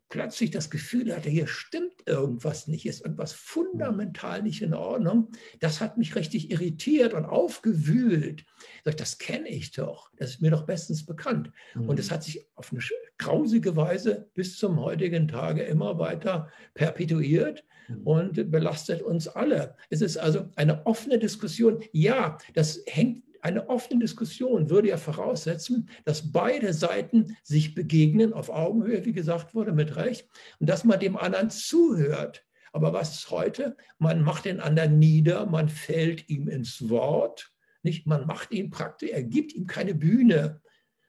plötzlich 0.09 0.50
das 0.50 0.71
Gefühl 0.71 1.15
hatte, 1.15 1.30
hier 1.30 1.47
stimmt 1.47 1.94
irgendwas 2.07 2.68
nicht, 2.68 2.88
ist 2.88 3.01
irgendwas 3.01 3.31
fundamental 3.31 4.41
nicht 4.41 4.62
in 4.63 4.74
Ordnung, 4.74 5.30
das 5.59 5.81
hat 5.81 5.97
mich 5.97 6.15
richtig 6.15 6.50
irritiert 6.50 7.13
und 7.13 7.25
aufgewühlt. 7.25 8.44
Das 8.83 9.19
kenne 9.19 9.50
ich 9.50 9.71
doch, 9.71 10.09
das 10.18 10.31
ist 10.31 10.42
mir 10.42 10.50
doch 10.50 10.65
bestens 10.65 11.06
bekannt. 11.06 11.51
Und 11.75 12.00
es 12.00 12.09
mhm. 12.09 12.13
hat 12.15 12.24
sich 12.24 12.47
auf 12.56 12.71
eine 12.71 12.81
grausige 13.19 13.75
Weise 13.75 14.30
bis 14.33 14.57
zum 14.57 14.80
heutigen 14.80 15.27
Tage 15.27 15.62
immer 15.62 16.00
weiter 16.00 16.50
perpetuiert 16.74 17.64
mhm. 17.87 18.02
und 18.02 18.52
belastet 18.52 19.04
uns 19.04 19.28
alle. 19.28 19.75
Es 19.92 20.02
ist 20.02 20.18
also 20.18 20.49
eine 20.56 20.87
offene 20.87 21.19
Diskussion. 21.19 21.83
Ja, 21.92 22.40
das 22.56 22.81
hängt 22.87 23.29
eine 23.42 23.69
offene 23.69 24.02
Diskussion 24.02 24.69
würde 24.69 24.90
ja 24.90 24.98
voraussetzen, 24.98 25.90
dass 26.06 26.31
beide 26.31 26.74
Seiten 26.74 27.38
sich 27.44 27.76
begegnen, 27.76 28.34
auf 28.34 28.50
Augenhöhe, 28.50 29.06
wie 29.06 29.14
gesagt 29.14 29.56
wurde, 29.56 29.72
mit 29.72 29.96
Recht, 29.96 30.28
und 30.60 30.69
dass 30.69 30.84
man 30.84 31.00
dem 31.00 31.18
anderen 31.18 31.50
zuhört. 31.50 32.46
Aber 32.72 32.94
was 32.94 33.16
ist 33.16 33.31
heute? 33.31 33.76
Man 33.98 34.22
macht 34.22 34.46
den 34.46 34.60
anderen 34.60 35.00
nieder, 35.00 35.46
man 35.46 35.69
fällt 35.69 36.30
ihm 36.30 36.48
ins 36.48 36.90
Wort, 36.90 37.52
nicht? 37.84 38.06
Man 38.06 38.26
macht 38.28 38.52
ihn 38.52 38.69
praktisch, 38.69 39.12
er 39.12 39.24
gibt 39.24 39.54
ihm 39.54 39.66
keine 39.66 39.96
Bühne. 39.96 40.62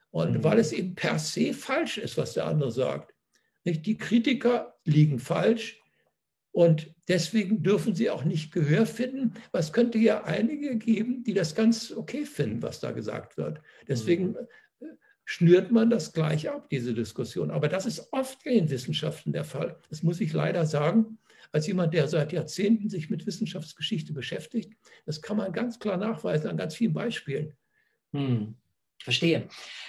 Und 0.09 0.37
mhm. 0.37 0.43
weil 0.43 0.59
es 0.59 0.71
eben 0.71 0.95
per 0.95 1.19
se 1.19 1.53
falsch 1.53 1.97
ist, 1.97 2.17
was 2.17 2.33
der 2.33 2.45
andere 2.45 2.71
sagt. 2.71 3.13
Nicht? 3.63 3.85
Die 3.85 3.97
Kritiker 3.97 4.75
liegen 4.85 5.19
falsch, 5.19 5.80
und 6.51 6.93
deswegen 7.07 7.63
dürfen 7.63 7.95
sie 7.95 8.09
auch 8.09 8.25
nicht 8.25 8.51
Gehör 8.51 8.85
finden. 8.85 9.33
Es 9.53 9.71
könnte 9.71 9.97
ja 9.97 10.23
einige 10.23 10.77
geben, 10.77 11.23
die 11.23 11.33
das 11.33 11.55
ganz 11.55 11.91
okay 11.91 12.25
finden, 12.25 12.61
was 12.61 12.79
da 12.79 12.91
gesagt 12.91 13.37
wird. 13.37 13.61
Deswegen 13.87 14.31
mhm. 14.31 14.35
Äh, 14.81 14.85
schnürt 15.23 15.71
man 15.71 15.89
das 15.89 16.11
gleich 16.11 16.49
ab, 16.49 16.69
diese 16.69 16.93
Diskussion. 16.93 17.51
Aber 17.51 17.69
das 17.69 17.85
ist 17.85 18.11
oft 18.11 18.45
in 18.45 18.69
Wissenschaften 18.69 19.31
der 19.31 19.45
Fall. 19.45 19.79
Das 19.89 20.03
muss 20.03 20.19
ich 20.19 20.33
leider 20.33 20.65
sagen. 20.65 21.17
Als 21.53 21.67
jemand, 21.67 21.93
der 21.93 22.07
seit 22.07 22.31
Jahrzehnten 22.31 22.89
sich 22.89 23.09
mit 23.09 23.25
Wissenschaftsgeschichte 23.25 24.13
beschäftigt, 24.13 24.73
das 25.05 25.21
kann 25.21 25.37
man 25.37 25.51
ganz 25.51 25.79
klar 25.79 25.97
nachweisen 25.97 26.49
an 26.49 26.57
ganz 26.57 26.75
vielen 26.75 26.93
Beispielen. 26.93 27.53
Hm. 28.13 28.55
Verstehe. 29.03 29.47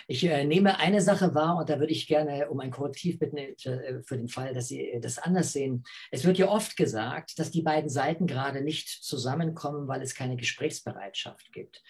Ich 0.09 0.25
äh, 0.25 0.45
nehme 0.45 0.79
eine 0.79 1.01
Sache 1.01 1.35
wahr 1.35 1.57
und 1.57 1.71
da 1.71 1.79
würde 1.79 1.93
ich 1.93 2.07
gerne 2.07 2.51
um 2.51 2.61
ein 2.61 2.71
Korrektiv 2.71 3.19
bitten 3.19 3.37
äh, 3.37 3.55
für 4.03 4.17
den 4.17 4.29
Fall, 4.29 4.53
dass 4.55 4.69
Sie 4.69 4.81
äh, 4.81 5.01
das 5.01 5.19
anders 5.19 5.53
sehen. 5.53 5.85
Es 6.11 6.25
wird 6.25 6.39
ja 6.39 6.49
oft 6.49 6.77
gesagt, 6.77 7.39
dass 7.39 7.51
die 7.51 7.63
beiden 7.63 7.89
Seiten 7.89 8.27
gerade 8.27 8.63
nicht 8.63 8.89
zusammenkommen, 8.89 9.89
weil 9.89 10.03
es 10.03 10.15
keine 10.15 10.37
Gesprächsbereitschaft 10.37 11.53
gibt. 11.53 11.83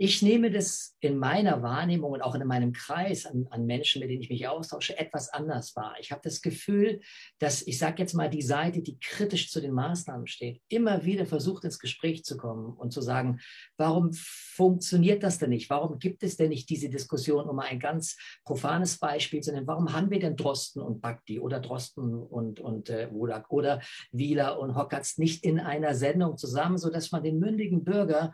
Ich 0.00 0.22
nehme 0.22 0.52
das 0.52 0.96
in 1.00 1.18
meiner 1.18 1.60
Wahrnehmung 1.60 2.12
und 2.12 2.22
auch 2.22 2.36
in 2.36 2.46
meinem 2.46 2.72
Kreis 2.72 3.26
an, 3.26 3.48
an 3.50 3.66
Menschen, 3.66 3.98
mit 3.98 4.08
denen 4.08 4.22
ich 4.22 4.30
mich 4.30 4.46
austausche, 4.46 4.96
etwas 4.96 5.28
anders 5.28 5.74
wahr. 5.74 5.96
Ich 5.98 6.12
habe 6.12 6.20
das 6.22 6.40
Gefühl, 6.40 7.00
dass, 7.40 7.66
ich 7.66 7.78
sage 7.78 7.96
jetzt 7.98 8.14
mal, 8.14 8.30
die 8.30 8.42
Seite, 8.42 8.80
die 8.80 9.00
kritisch 9.00 9.50
zu 9.50 9.60
den 9.60 9.72
Maßnahmen 9.72 10.28
steht, 10.28 10.62
immer 10.68 11.04
wieder 11.04 11.26
versucht, 11.26 11.64
ins 11.64 11.80
Gespräch 11.80 12.22
zu 12.22 12.36
kommen 12.36 12.76
und 12.76 12.92
zu 12.92 13.02
sagen, 13.02 13.40
warum 13.76 14.12
funktioniert 14.12 15.24
das 15.24 15.38
denn 15.38 15.50
nicht? 15.50 15.68
Warum 15.68 15.98
gibt 15.98 16.22
es 16.22 16.36
denn 16.36 16.50
nicht 16.50 16.70
diese 16.70 16.90
Diskussion, 16.90 17.48
um 17.48 17.58
ein 17.58 17.80
ganz 17.80 18.16
profanes 18.44 18.98
Beispiel 18.98 19.40
zu 19.40 19.50
nennen? 19.50 19.66
Warum 19.66 19.92
haben 19.92 20.12
wir 20.12 20.20
denn 20.20 20.36
Drosten 20.36 20.80
und 20.80 21.00
Bakti 21.00 21.40
oder 21.40 21.58
Drosten 21.58 22.14
und, 22.14 22.60
und 22.60 22.88
äh, 22.88 23.12
Wodak 23.12 23.50
oder 23.50 23.80
Wieler 24.12 24.60
und 24.60 24.76
Hockertz 24.76 25.18
nicht 25.18 25.44
in 25.44 25.58
einer 25.58 25.96
Sendung 25.96 26.36
zusammen, 26.36 26.78
sodass 26.78 27.10
man 27.10 27.24
den 27.24 27.40
mündigen 27.40 27.82
Bürger 27.82 28.32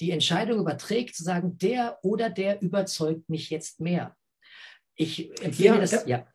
die 0.00 0.10
Entscheidung 0.10 0.60
überträgt, 0.60 1.14
zu 1.14 1.22
sagen, 1.22 1.58
der 1.58 1.98
oder 2.02 2.30
der 2.30 2.62
überzeugt 2.62 3.28
mich 3.28 3.50
jetzt 3.50 3.80
mehr. 3.80 4.16
Ich 4.94 5.30
empfehle 5.42 5.74
ja, 5.74 5.80
das. 5.80 6.06
Ja. 6.06 6.26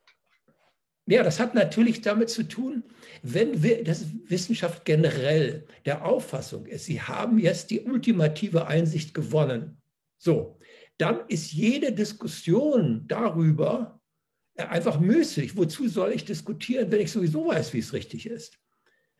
ja, 1.06 1.22
das 1.22 1.40
hat 1.40 1.54
natürlich 1.54 2.00
damit 2.00 2.30
zu 2.30 2.44
tun, 2.44 2.84
wenn 3.22 3.62
wir, 3.62 3.84
das 3.84 4.06
Wissenschaft 4.24 4.84
generell 4.84 5.66
der 5.84 6.04
Auffassung 6.04 6.66
ist, 6.66 6.86
sie 6.86 7.00
haben 7.00 7.38
jetzt 7.38 7.70
die 7.70 7.80
ultimative 7.80 8.66
Einsicht 8.66 9.14
gewonnen. 9.14 9.80
So, 10.18 10.58
dann 10.98 11.26
ist 11.28 11.52
jede 11.52 11.92
Diskussion 11.92 13.04
darüber 13.08 14.00
einfach 14.56 15.00
müßig. 15.00 15.56
Wozu 15.56 15.88
soll 15.88 16.12
ich 16.12 16.24
diskutieren, 16.24 16.90
wenn 16.92 17.00
ich 17.00 17.10
sowieso 17.10 17.46
weiß, 17.46 17.72
wie 17.72 17.78
es 17.78 17.92
richtig 17.92 18.26
ist? 18.26 18.58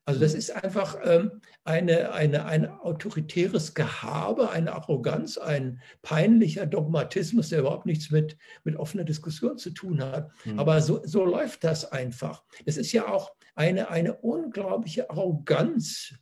Also 0.05 0.19
das 0.21 0.35
ist 0.35 0.51
einfach 0.51 0.99
ähm, 1.05 1.41
eine, 1.65 2.13
eine, 2.13 2.45
ein 2.45 2.69
autoritäres 2.69 3.75
Gehabe, 3.75 4.51
eine 4.51 4.73
Arroganz, 4.73 5.39
ein 5.39 5.81
peinlicher 6.03 6.67
Dogmatismus, 6.67 7.51
der 7.51 7.61
überhaupt 7.61 7.87
nichts 7.87 8.11
mit, 8.11 8.37
mit 8.65 8.77
offener 8.77 9.05
Diskussion 9.05 9.59
zu 9.59 9.71
tun 9.71 10.03
hat. 10.03 10.31
Mhm. 10.45 10.59
Aber 10.59 10.81
so, 10.81 11.03
so 11.05 11.25
läuft 11.25 11.63
das 11.63 11.93
einfach. 11.93 12.43
Es 12.65 12.77
ist 12.77 12.93
ja 12.93 13.07
auch 13.07 13.33
eine, 13.55 13.91
eine 13.91 14.15
unglaubliche 14.15 15.09
Arroganz 15.09 16.15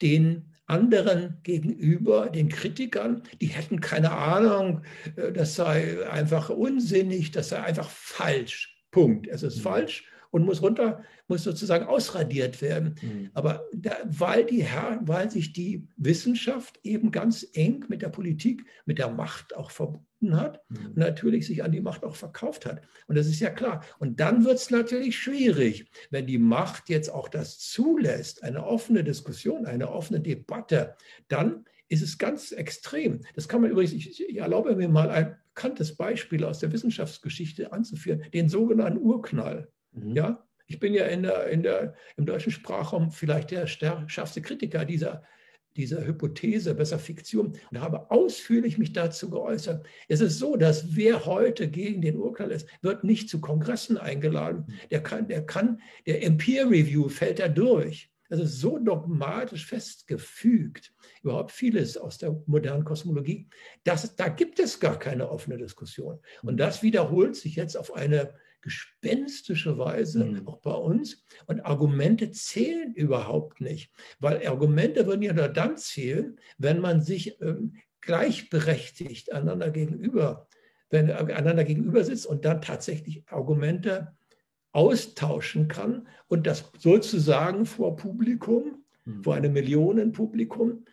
den 0.00 0.54
anderen 0.66 1.40
gegenüber, 1.42 2.30
den 2.30 2.48
Kritikern, 2.48 3.24
die 3.40 3.48
hätten 3.48 3.80
keine 3.80 4.12
Ahnung, 4.12 4.82
äh, 5.16 5.32
das 5.32 5.56
sei 5.56 6.08
einfach 6.08 6.48
unsinnig, 6.48 7.32
das 7.32 7.48
sei 7.48 7.60
einfach 7.60 7.90
falsch. 7.90 8.76
Punkt. 8.92 9.26
Es 9.26 9.42
ist 9.42 9.58
mhm. 9.58 9.62
falsch 9.62 10.04
und 10.30 10.44
muss 10.44 10.62
runter, 10.62 11.02
muss 11.28 11.44
sozusagen 11.44 11.86
ausradiert 11.86 12.62
werden. 12.62 12.94
Mhm. 13.02 13.30
Aber 13.34 13.64
da, 13.72 13.96
weil, 14.04 14.44
die 14.44 14.66
weil 15.02 15.30
sich 15.30 15.52
die 15.52 15.88
Wissenschaft 15.96 16.78
eben 16.82 17.10
ganz 17.10 17.46
eng 17.52 17.84
mit 17.88 18.02
der 18.02 18.08
Politik, 18.08 18.64
mit 18.86 18.98
der 18.98 19.10
Macht 19.10 19.56
auch 19.56 19.70
verbunden 19.70 20.36
hat 20.36 20.60
mhm. 20.68 20.86
und 20.86 20.96
natürlich 20.96 21.46
sich 21.46 21.62
an 21.64 21.72
die 21.72 21.80
Macht 21.80 22.04
auch 22.04 22.16
verkauft 22.16 22.66
hat. 22.66 22.82
Und 23.06 23.16
das 23.16 23.26
ist 23.26 23.40
ja 23.40 23.50
klar. 23.50 23.84
Und 23.98 24.20
dann 24.20 24.44
wird 24.44 24.58
es 24.58 24.70
natürlich 24.70 25.18
schwierig, 25.18 25.90
wenn 26.10 26.26
die 26.26 26.38
Macht 26.38 26.88
jetzt 26.88 27.10
auch 27.10 27.28
das 27.28 27.58
zulässt, 27.58 28.42
eine 28.44 28.64
offene 28.64 29.02
Diskussion, 29.02 29.66
eine 29.66 29.90
offene 29.90 30.20
Debatte, 30.20 30.94
dann 31.28 31.64
ist 31.88 32.02
es 32.02 32.18
ganz 32.18 32.52
extrem. 32.52 33.20
Das 33.34 33.48
kann 33.48 33.62
man 33.62 33.70
übrigens, 33.70 33.92
ich, 33.92 34.20
ich 34.20 34.36
erlaube 34.36 34.76
mir 34.76 34.88
mal 34.88 35.10
ein 35.10 35.36
bekanntes 35.54 35.96
Beispiel 35.96 36.44
aus 36.44 36.60
der 36.60 36.72
Wissenschaftsgeschichte 36.72 37.72
anzuführen, 37.72 38.22
den 38.32 38.48
sogenannten 38.48 38.98
Urknall. 38.98 39.68
Mhm. 39.92 40.16
Ja, 40.16 40.46
ich 40.66 40.78
bin 40.78 40.94
ja 40.94 41.06
in 41.06 41.22
der, 41.22 41.48
in 41.48 41.62
der, 41.62 41.94
im 42.16 42.26
deutschen 42.26 42.52
Sprachraum 42.52 43.10
vielleicht 43.10 43.50
der 43.50 43.66
schärfste 43.66 44.40
Kritiker 44.40 44.84
dieser, 44.84 45.24
dieser 45.76 46.06
Hypothese, 46.06 46.74
besser 46.74 46.98
Fiktion, 46.98 47.58
und 47.70 47.80
habe 47.80 48.10
ausführlich 48.10 48.78
mich 48.78 48.92
dazu 48.92 49.30
geäußert. 49.30 49.84
Es 50.08 50.20
ist 50.20 50.38
so, 50.38 50.56
dass 50.56 50.94
wer 50.94 51.26
heute 51.26 51.68
gegen 51.68 52.02
den 52.02 52.16
Urknall 52.16 52.50
ist, 52.50 52.68
wird 52.82 53.04
nicht 53.04 53.28
zu 53.28 53.40
Kongressen 53.40 53.98
eingeladen. 53.98 54.64
Mhm. 54.66 54.88
Der 54.90 55.02
kann, 55.02 55.28
der 55.28 55.44
kann, 55.44 55.80
der 56.06 56.18
Peer 56.30 56.70
Review 56.70 57.08
fällt 57.08 57.40
er 57.40 57.48
durch. 57.48 58.10
Das 58.28 58.38
ist 58.38 58.60
so 58.60 58.78
dogmatisch 58.78 59.66
festgefügt, 59.66 60.92
überhaupt 61.24 61.50
vieles 61.50 61.96
aus 61.96 62.16
der 62.18 62.40
modernen 62.46 62.84
Kosmologie, 62.84 63.48
dass 63.82 64.14
da 64.14 64.28
gibt 64.28 64.60
es 64.60 64.78
gar 64.78 65.00
keine 65.00 65.28
offene 65.28 65.58
Diskussion. 65.58 66.20
Und 66.42 66.58
das 66.58 66.84
wiederholt 66.84 67.34
sich 67.34 67.56
jetzt 67.56 67.76
auf 67.76 67.92
eine 67.92 68.32
gespenstische 68.62 69.78
Weise, 69.78 70.24
mhm. 70.24 70.46
auch 70.46 70.58
bei 70.58 70.72
uns. 70.72 71.24
Und 71.46 71.60
Argumente 71.60 72.30
zählen 72.30 72.92
überhaupt 72.94 73.60
nicht, 73.60 73.92
weil 74.18 74.46
Argumente 74.46 75.06
würden 75.06 75.22
ja 75.22 75.32
nur 75.32 75.48
dann 75.48 75.76
zählen, 75.76 76.38
wenn 76.58 76.80
man 76.80 77.00
sich 77.00 77.40
ähm, 77.40 77.76
gleichberechtigt 78.00 79.32
einander 79.32 79.70
gegenüber, 79.70 80.48
wenn 80.90 81.10
einander 81.10 81.64
gegenüber 81.64 82.04
sitzt 82.04 82.26
und 82.26 82.44
dann 82.44 82.62
tatsächlich 82.62 83.24
Argumente 83.28 84.16
austauschen 84.72 85.68
kann 85.68 86.08
und 86.28 86.46
das 86.46 86.70
sozusagen 86.78 87.66
vor 87.66 87.96
Publikum, 87.96 88.84
mhm. 89.04 89.24
vor 89.24 89.34
einem 89.34 89.52
Millionenpublikum, 89.52 90.84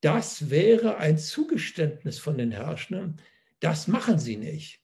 das 0.00 0.50
wäre 0.50 0.98
ein 0.98 1.16
Zugeständnis 1.18 2.18
von 2.18 2.36
den 2.36 2.50
Herrschenden. 2.50 3.16
Das 3.60 3.88
machen 3.88 4.18
sie 4.18 4.36
nicht 4.36 4.83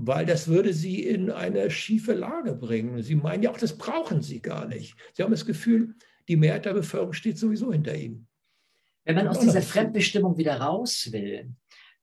weil 0.00 0.24
das 0.24 0.46
würde 0.46 0.72
sie 0.72 1.02
in 1.02 1.30
eine 1.30 1.70
schiefe 1.70 2.14
Lage 2.14 2.54
bringen. 2.54 3.02
Sie 3.02 3.16
meinen 3.16 3.42
ja 3.42 3.50
auch, 3.50 3.58
das 3.58 3.76
brauchen 3.76 4.22
sie 4.22 4.40
gar 4.40 4.66
nicht. 4.66 4.94
Sie 5.12 5.24
haben 5.24 5.32
das 5.32 5.44
Gefühl, 5.44 5.96
die 6.28 6.36
Mehrheit 6.36 6.66
der 6.66 6.74
Bevölkerung 6.74 7.12
steht 7.12 7.36
sowieso 7.36 7.72
hinter 7.72 7.96
ihnen. 7.96 8.28
Wenn 9.04 9.16
man 9.16 9.26
aus 9.26 9.40
dieser 9.40 9.60
Fremdbestimmung 9.60 10.38
wieder 10.38 10.60
raus 10.60 11.08
will, 11.10 11.50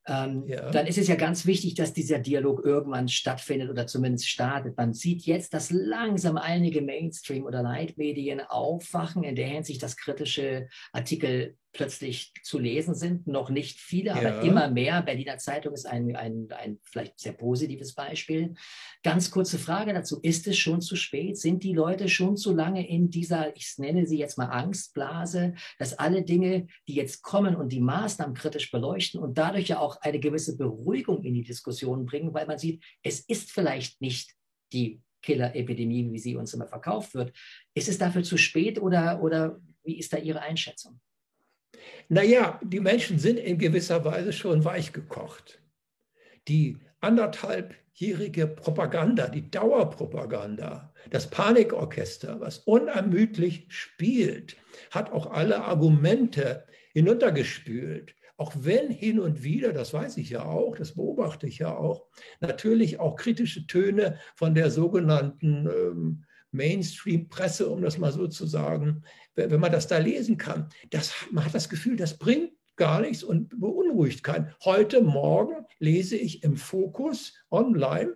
ähm, 0.08 0.44
ja. 0.46 0.72
dann 0.72 0.88
ist 0.88 0.98
es 0.98 1.08
ja 1.08 1.16
ganz 1.16 1.46
wichtig, 1.46 1.76
dass 1.76 1.94
dieser 1.94 2.20
Dialog 2.20 2.66
irgendwann 2.66 3.08
stattfindet 3.08 3.70
oder 3.70 3.88
zumindest 3.88 4.28
startet. 4.28 4.76
Man 4.76 4.94
sieht 4.94 5.22
jetzt, 5.22 5.54
dass 5.54 5.72
langsam 5.72 6.38
einige 6.38 6.82
Mainstream- 6.82 7.46
oder 7.46 7.64
Leitmedien 7.64 8.42
aufwachen 8.42 9.24
in 9.24 9.36
der 9.36 9.48
Hinsicht, 9.48 9.82
dass 9.82 9.96
kritische 9.96 10.68
Artikel 10.92 11.56
plötzlich 11.76 12.34
zu 12.42 12.58
lesen 12.58 12.96
sind. 12.96 13.28
Noch 13.28 13.50
nicht 13.50 13.80
viele, 13.80 14.10
ja. 14.10 14.16
aber 14.16 14.42
immer 14.42 14.70
mehr. 14.70 15.02
Berliner 15.02 15.38
Zeitung 15.38 15.74
ist 15.74 15.86
ein, 15.86 16.16
ein, 16.16 16.48
ein 16.52 16.80
vielleicht 16.84 17.20
sehr 17.20 17.34
positives 17.34 17.94
Beispiel. 17.94 18.56
Ganz 19.04 19.30
kurze 19.30 19.60
Frage 19.60 19.94
dazu. 19.94 20.20
Ist 20.22 20.48
es 20.48 20.58
schon 20.58 20.82
zu 20.82 20.96
spät? 20.96 21.38
Sind 21.38 21.64
die 21.64 21.74
Leute 21.74 22.10
schon 22.10 22.38
zu 22.38 22.56
lange 22.56 22.88
in 22.88 23.10
dieser, 23.10 23.56
ich 23.56 23.76
nenne 23.78 24.08
sie 24.08 24.18
jetzt 24.18 24.38
mal 24.38 24.48
Angstblase, 24.48 25.54
dass 25.78 25.94
alle 25.94 26.24
Dinge, 26.24 26.68
die 26.88 26.96
jetzt 26.96 27.22
kommen 27.22 27.56
und 27.56 27.72
die 27.72 27.82
Maßnahmen 27.82 28.36
kritisch 28.36 28.72
beleuchten 28.72 29.20
und 29.20 29.38
dadurch 29.38 29.68
ja 29.68 29.80
auch 29.80 30.02
eine 30.02 30.20
gewisse 30.20 30.58
Beruhigung 30.58 31.24
in 31.24 31.34
die 31.34 31.44
Diskussion 31.44 32.06
bringen, 32.06 32.34
weil 32.34 32.48
man 32.48 32.58
sieht, 32.58 32.84
es 33.04 33.20
ist 33.20 33.52
vielleicht 33.52 34.02
nicht 34.02 34.34
die 34.74 35.02
Killer-Epidemie, 35.22 36.12
wie 36.12 36.20
sie 36.20 36.36
uns 36.36 36.54
immer 36.54 36.68
verkauft 36.68 37.16
wird. 37.16 37.34
Ist 37.74 37.90
es 37.90 37.98
dafür 37.98 38.24
zu 38.24 38.38
spät 38.38 38.82
oder, 38.82 39.22
oder 39.22 39.60
wie 39.84 39.98
ist 39.98 40.14
da 40.14 40.18
Ihre 40.18 40.42
Einschätzung? 40.42 41.00
Naja, 42.10 42.60
die 42.64 42.80
Menschen 42.80 43.20
sind 43.20 43.38
in 43.38 43.58
gewisser 43.58 44.04
Weise 44.06 44.34
schon 44.34 44.64
weich 44.64 44.94
gekocht. 44.94 45.62
Die 46.48 46.78
anderthalbjährige 47.02 48.48
Propaganda, 48.48 49.28
die 49.28 49.50
Dauerpropaganda, 49.50 50.94
das 51.10 51.30
Panikorchester, 51.30 52.40
was 52.40 52.60
unermüdlich 52.60 53.66
spielt, 53.70 54.58
hat 54.92 55.12
auch 55.12 55.32
alle 55.32 55.64
Argumente 55.64 56.66
hinuntergespült. 56.94 58.16
Auch 58.38 58.54
wenn 58.56 58.90
hin 58.90 59.20
und 59.20 59.44
wieder, 59.44 59.72
das 59.72 59.94
weiß 59.94 60.18
ich 60.18 60.32
ja 60.32 60.44
auch, 60.44 60.76
das 60.76 60.96
beobachte 60.96 61.48
ich 61.48 61.60
ja 61.60 61.76
auch, 61.76 62.08
natürlich 62.42 63.00
auch 63.00 63.16
kritische 63.16 63.66
Töne 63.66 64.20
von 64.36 64.54
der 64.54 64.72
sogenannten 64.72 65.68
ähm, 65.68 66.26
Mainstream-Presse, 66.56 67.70
um 67.70 67.82
das 67.82 67.98
mal 67.98 68.12
so 68.12 68.28
zu 68.28 68.46
sagen, 68.46 69.04
wenn 69.36 69.60
man 69.60 69.72
das 69.72 69.88
da 69.88 69.98
lesen 69.98 70.38
kann, 70.38 70.70
das, 70.90 71.14
man 71.32 71.46
hat 71.46 71.54
das 71.54 71.70
Gefühl, 71.70 71.98
das 71.98 72.18
bringt 72.18 72.52
gar 72.76 73.02
nichts 73.02 73.24
und 73.24 73.60
beunruhigt 73.60 74.24
keinen. 74.24 74.54
Heute 74.64 75.02
Morgen 75.02 75.66
lese 75.80 76.18
ich 76.18 76.44
im 76.44 76.58
Fokus 76.58 77.34
online, 77.52 78.16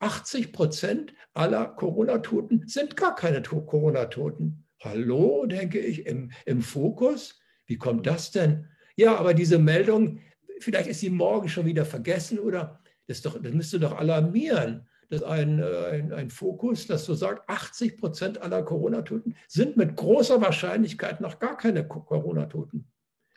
80 0.00 0.52
Prozent 0.52 1.14
aller 1.34 1.66
Corona-Toten 1.66 2.64
sind 2.66 2.96
gar 2.96 3.14
keine 3.14 3.42
Corona-Toten. 3.42 4.64
Hallo, 4.80 5.44
denke 5.46 5.78
ich, 5.78 6.06
im, 6.06 6.32
im 6.46 6.62
Fokus? 6.62 7.38
Wie 7.66 7.76
kommt 7.76 8.06
das 8.06 8.30
denn? 8.30 8.66
Ja, 8.96 9.16
aber 9.16 9.34
diese 9.34 9.58
Meldung, 9.58 10.20
vielleicht 10.60 10.88
ist 10.88 11.00
sie 11.00 11.10
morgen 11.10 11.48
schon 11.48 11.66
wieder 11.66 11.84
vergessen 11.84 12.38
oder 12.38 12.80
das, 13.06 13.22
doch, 13.22 13.40
das 13.40 13.52
müsste 13.52 13.78
doch 13.78 13.98
alarmieren 13.98 14.88
das 15.10 15.22
ein, 15.22 15.58
äh, 15.58 15.64
ein, 15.92 16.12
ein 16.12 16.30
Fokus, 16.30 16.86
das 16.86 17.04
so 17.04 17.14
sagt, 17.14 17.48
80 17.48 17.98
Prozent 17.98 18.40
aller 18.40 18.62
Corona-Toten 18.62 19.34
sind 19.48 19.76
mit 19.76 19.96
großer 19.96 20.40
Wahrscheinlichkeit 20.40 21.20
noch 21.20 21.38
gar 21.38 21.56
keine 21.56 21.86
Corona-Toten. 21.86 22.86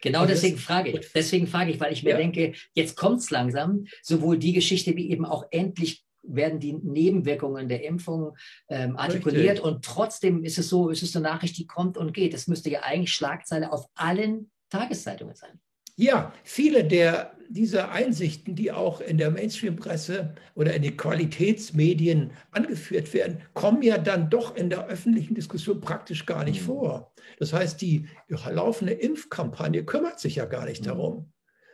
Genau 0.01 0.25
deswegen 0.25 0.58
frage 0.58 0.92
ich. 0.92 1.12
Deswegen 1.13 1.48
frage 1.48 1.72
ich, 1.72 1.80
weil 1.80 1.94
ich 1.94 2.03
mir 2.03 2.12
ja. 2.12 2.18
denke, 2.18 2.53
jetzt 2.74 2.98
kommt 2.98 3.22
es 3.22 3.32
langsam, 3.32 3.86
sowohl 4.01 4.38
die 4.38 4.53
Geschichte 4.53 4.96
wie 4.96 5.10
eben 5.10 5.25
auch 5.25 5.46
endlich 5.50 6.06
werden 6.24 6.60
die 6.60 6.74
Nebenwirkungen 6.74 7.68
der 7.68 7.84
Impfung 7.84 8.38
ähm, 8.70 8.96
artikuliert 8.96 9.58
Richtig. 9.58 9.65
und 9.65 9.84
trotzdem 9.84 10.44
ist 10.44 10.58
es 10.58 10.70
so, 10.70 10.89
ist 10.89 11.03
es 11.03 11.15
eine 11.15 11.24
Nachricht, 11.24 11.58
die 11.58 11.68
kommt 11.68 11.98
und 11.98 12.13
geht. 12.13 12.34
Das 12.34 12.48
müsste 12.48 12.70
ja 12.70 12.82
eigentlich 12.84 13.12
Schlagzeile 13.12 13.72
auf 13.72 13.86
allen 13.96 14.51
Tageszeitungen 14.70 15.36
sein. 15.36 15.60
Ja, 15.95 16.33
viele 16.43 16.83
der 16.83 17.33
dieser 17.50 17.91
Einsichten, 17.91 18.55
die 18.55 18.71
auch 18.71 19.00
in 19.00 19.19
der 19.19 19.29
Mainstream-Presse 19.29 20.33
oder 20.55 20.73
in 20.73 20.81
den 20.81 20.97
Qualitätsmedien 20.97 22.31
angeführt 22.51 23.13
werden, 23.13 23.41
kommen 23.53 23.83
ja 23.83 24.00
dann 24.00 24.29
doch 24.31 24.55
in 24.55 24.71
der 24.71 24.88
öffentlichen 24.88 25.35
Diskussion 25.35 25.79
praktisch 25.79 26.25
gar 26.25 26.43
nicht 26.45 26.62
mhm. 26.62 26.65
vor. 26.65 27.13
Das 27.38 27.53
heißt, 27.53 27.79
die 27.81 28.07
laufende 28.27 28.93
Impfkampagne 28.93 29.83
kümmert 29.85 30.19
sich 30.19 30.35
ja 30.38 30.45
gar 30.45 30.65
nicht 30.65 30.81
mhm. 30.81 30.88
darum. 30.88 31.31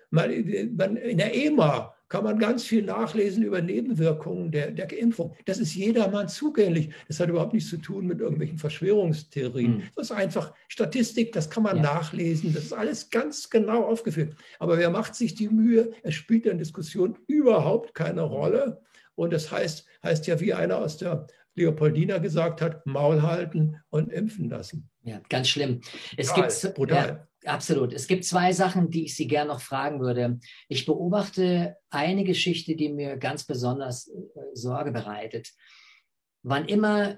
Man, 0.10 0.32
man, 0.76 0.98
in 0.98 1.18
der 1.18 1.34
EMA 1.36 1.96
kann 2.10 2.24
man 2.24 2.40
ganz 2.40 2.64
viel 2.64 2.82
nachlesen 2.82 3.44
über 3.44 3.62
Nebenwirkungen 3.62 4.52
der, 4.52 4.72
der 4.72 4.92
Impfung. 4.98 5.36
Das 5.46 5.60
ist 5.60 5.76
jedermann 5.76 6.28
zugänglich. 6.28 6.90
Das 7.08 7.20
hat 7.20 7.30
überhaupt 7.30 7.54
nichts 7.54 7.70
zu 7.70 7.78
tun 7.78 8.08
mit 8.08 8.20
irgendwelchen 8.20 8.58
Verschwörungstheorien. 8.58 9.78
Mhm. 9.78 9.84
Das 9.96 10.08
ist 10.08 10.12
einfach 10.12 10.54
Statistik, 10.68 11.32
das 11.32 11.50
kann 11.50 11.64
man 11.64 11.78
ja. 11.78 11.84
nachlesen. 11.84 12.54
Das 12.54 12.66
ist 12.66 12.74
alles 12.74 13.10
ganz 13.12 13.50
genau 13.50 13.84
aufgeführt. 13.84 14.36
Aber 14.58 14.78
wer 14.80 14.90
macht 14.90 15.16
sich 15.16 15.36
die 15.36 15.50
Mühe? 15.50 15.92
Es 16.02 16.16
spielt 16.16 16.48
in 16.48 16.58
Diskussion 16.58 17.18
überhaupt 17.28 17.94
keine 17.94 18.24
Rolle. 18.24 18.82
Und 19.14 19.32
das 19.32 19.52
heißt, 19.52 19.86
heißt 20.04 20.28
ja, 20.28 20.40
wie 20.40 20.54
einer 20.54 20.80
aus 20.80 20.98
der 20.98 21.28
Leopoldina 21.56 22.18
gesagt 22.18 22.62
hat, 22.62 22.86
Maul 22.86 23.22
halten 23.22 23.78
und 23.90 24.12
impfen 24.12 24.50
lassen. 24.50 24.90
Ja, 25.04 25.22
ganz 25.30 25.50
schlimm. 25.50 25.82
Es 26.18 26.34
gibt 26.34 26.74
brutal. 26.74 27.08
Ja, 27.08 27.28
Absolut. 27.50 27.94
Es 27.94 28.06
gibt 28.06 28.26
zwei 28.26 28.54
Sachen, 28.54 28.92
die 28.92 29.06
ich 29.06 29.16
Sie 29.16 29.28
gerne 29.28 29.50
noch 29.50 29.62
fragen 29.62 30.00
würde. 30.00 30.40
Ich 30.68 30.86
beobachte 30.86 31.78
eine 31.90 32.24
Geschichte, 32.24 32.76
die 32.76 32.90
mir 32.90 33.18
ganz 33.18 33.44
besonders 33.44 34.08
äh, 34.08 34.14
Sorge 34.54 34.92
bereitet. 34.92 35.50
Wann 36.44 36.66
immer 36.66 37.18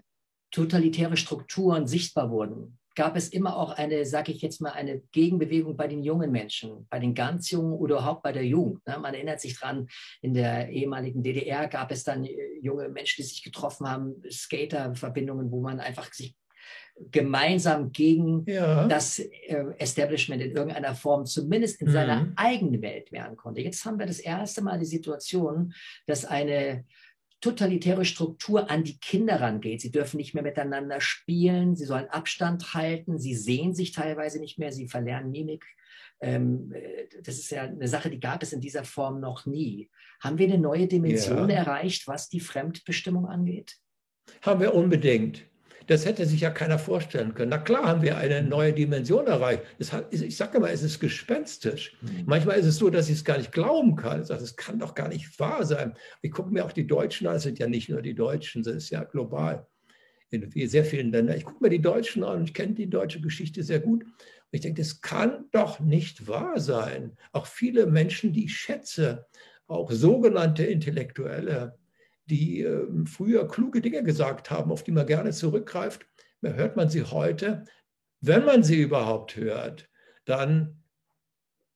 totalitäre 0.51 1.17
Strukturen 1.17 1.85
sichtbar 1.85 2.31
wurden, 2.31 2.79
gab 2.95 3.17
es 3.17 3.27
immer 3.27 3.57
auch 3.57 3.71
eine, 3.71 4.05
sage 4.05 4.31
ich 4.31 4.41
jetzt 4.41 4.61
mal, 4.61 4.71
eine 4.71 5.01
Gegenbewegung 5.11 5.75
bei 5.75 5.87
den 5.87 6.01
jungen 6.01 6.31
Menschen, 6.31 6.87
bei 6.89 6.99
den 6.99 7.13
ganz 7.13 7.51
Jungen 7.51 7.73
oder 7.73 7.95
überhaupt 7.95 8.23
bei 8.23 8.31
der 8.31 8.45
Jugend. 8.45 8.85
Ne? 8.87 8.99
Man 8.99 9.13
erinnert 9.13 9.41
sich 9.41 9.59
dran, 9.59 9.87
in 10.21 10.33
der 10.33 10.69
ehemaligen 10.69 11.23
DDR 11.23 11.67
gab 11.67 11.91
es 11.91 12.05
dann 12.05 12.23
äh, 12.23 12.37
junge 12.61 12.87
Menschen, 12.87 13.21
die 13.21 13.27
sich 13.27 13.43
getroffen 13.43 13.85
haben, 13.89 14.21
Skater-Verbindungen, 14.29 15.51
wo 15.51 15.59
man 15.59 15.81
einfach 15.81 16.13
sich 16.13 16.35
gemeinsam 17.11 17.91
gegen 17.91 18.45
ja. 18.45 18.87
das 18.87 19.19
äh, 19.19 19.65
Establishment 19.77 20.41
in 20.41 20.51
irgendeiner 20.51 20.95
Form 20.95 21.25
zumindest 21.25 21.81
in 21.81 21.87
mhm. 21.87 21.91
seiner 21.91 22.33
eigenen 22.35 22.81
Welt 22.81 23.11
wehren 23.11 23.35
konnte. 23.35 23.61
Jetzt 23.61 23.85
haben 23.85 23.99
wir 23.99 24.05
das 24.05 24.19
erste 24.19 24.61
Mal 24.61 24.79
die 24.79 24.85
Situation, 24.85 25.73
dass 26.05 26.25
eine 26.25 26.85
totalitäre 27.41 28.05
Struktur 28.05 28.69
an 28.69 28.83
die 28.83 28.99
Kinder 28.99 29.41
rangeht. 29.41 29.81
Sie 29.81 29.91
dürfen 29.91 30.17
nicht 30.17 30.35
mehr 30.35 30.43
miteinander 30.43 31.01
spielen, 31.01 31.75
sie 31.75 31.85
sollen 31.85 32.07
Abstand 32.09 32.75
halten, 32.75 33.17
sie 33.17 33.35
sehen 33.35 33.73
sich 33.73 33.91
teilweise 33.91 34.39
nicht 34.39 34.59
mehr, 34.59 34.71
sie 34.71 34.87
verlernen 34.87 35.31
Mimik. 35.31 35.65
Ähm, 36.21 36.71
äh, 36.71 37.07
das 37.23 37.39
ist 37.39 37.49
ja 37.49 37.63
eine 37.63 37.87
Sache, 37.87 38.11
die 38.11 38.19
gab 38.19 38.43
es 38.43 38.53
in 38.53 38.61
dieser 38.61 38.83
Form 38.83 39.19
noch 39.19 39.47
nie. 39.47 39.89
Haben 40.21 40.37
wir 40.37 40.47
eine 40.47 40.59
neue 40.59 40.87
Dimension 40.87 41.49
ja. 41.49 41.57
erreicht, 41.57 42.07
was 42.07 42.29
die 42.29 42.39
Fremdbestimmung 42.39 43.25
angeht? 43.25 43.77
Haben 44.43 44.61
wir 44.61 44.75
unbedingt. 44.75 45.50
Das 45.87 46.05
hätte 46.05 46.25
sich 46.25 46.41
ja 46.41 46.49
keiner 46.49 46.79
vorstellen 46.79 47.33
können. 47.33 47.49
Na 47.49 47.57
klar 47.57 47.85
haben 47.85 48.01
wir 48.01 48.17
eine 48.17 48.43
neue 48.43 48.73
Dimension 48.73 49.27
erreicht. 49.27 49.63
Hat, 49.91 50.13
ich 50.13 50.37
sage 50.37 50.57
immer, 50.57 50.69
es 50.69 50.83
ist 50.83 50.99
gespenstisch. 50.99 51.97
Mhm. 52.01 52.23
Manchmal 52.25 52.59
ist 52.59 52.65
es 52.65 52.77
so, 52.77 52.89
dass 52.89 53.09
ich 53.09 53.15
es 53.15 53.25
gar 53.25 53.37
nicht 53.37 53.51
glauben 53.51 53.95
kann. 53.95 54.21
Ich 54.21 54.27
sage, 54.27 54.43
es 54.43 54.55
kann 54.55 54.79
doch 54.79 54.95
gar 54.95 55.07
nicht 55.07 55.39
wahr 55.39 55.65
sein. 55.65 55.95
Ich 56.21 56.31
gucke 56.31 56.51
mir 56.51 56.65
auch 56.65 56.71
die 56.71 56.87
Deutschen 56.87 57.27
an. 57.27 57.35
Es 57.35 57.43
sind 57.43 57.59
ja 57.59 57.67
nicht 57.67 57.89
nur 57.89 58.01
die 58.01 58.15
Deutschen, 58.15 58.63
das 58.63 58.75
ist 58.75 58.89
ja 58.89 59.03
global 59.03 59.67
in 60.31 60.49
sehr 60.67 60.85
vielen 60.85 61.11
Ländern. 61.11 61.37
Ich 61.37 61.45
gucke 61.45 61.61
mir 61.61 61.69
die 61.69 61.81
Deutschen 61.81 62.23
an 62.23 62.39
und 62.39 62.43
ich 62.45 62.53
kenne 62.53 62.73
die 62.73 62.89
deutsche 62.89 63.21
Geschichte 63.21 63.63
sehr 63.63 63.79
gut. 63.79 64.03
Und 64.03 64.13
ich 64.51 64.61
denke, 64.61 64.81
das 64.81 65.01
kann 65.01 65.45
doch 65.51 65.79
nicht 65.79 66.27
wahr 66.27 66.59
sein. 66.59 67.17
Auch 67.33 67.45
viele 67.45 67.85
Menschen, 67.85 68.31
die 68.33 68.45
ich 68.45 68.55
schätze, 68.55 69.27
auch 69.67 69.91
sogenannte 69.91 70.63
Intellektuelle, 70.63 71.77
die 72.31 72.61
äh, 72.61 72.87
früher 73.05 73.47
kluge 73.47 73.81
Dinge 73.81 74.03
gesagt 74.03 74.49
haben, 74.49 74.71
auf 74.71 74.83
die 74.83 74.91
man 74.91 75.05
gerne 75.05 75.31
zurückgreift, 75.31 76.05
hört 76.41 76.75
man 76.75 76.89
sie 76.89 77.03
heute. 77.03 77.65
Wenn 78.21 78.45
man 78.45 78.63
sie 78.63 78.81
überhaupt 78.81 79.35
hört, 79.35 79.89
dann 80.25 80.81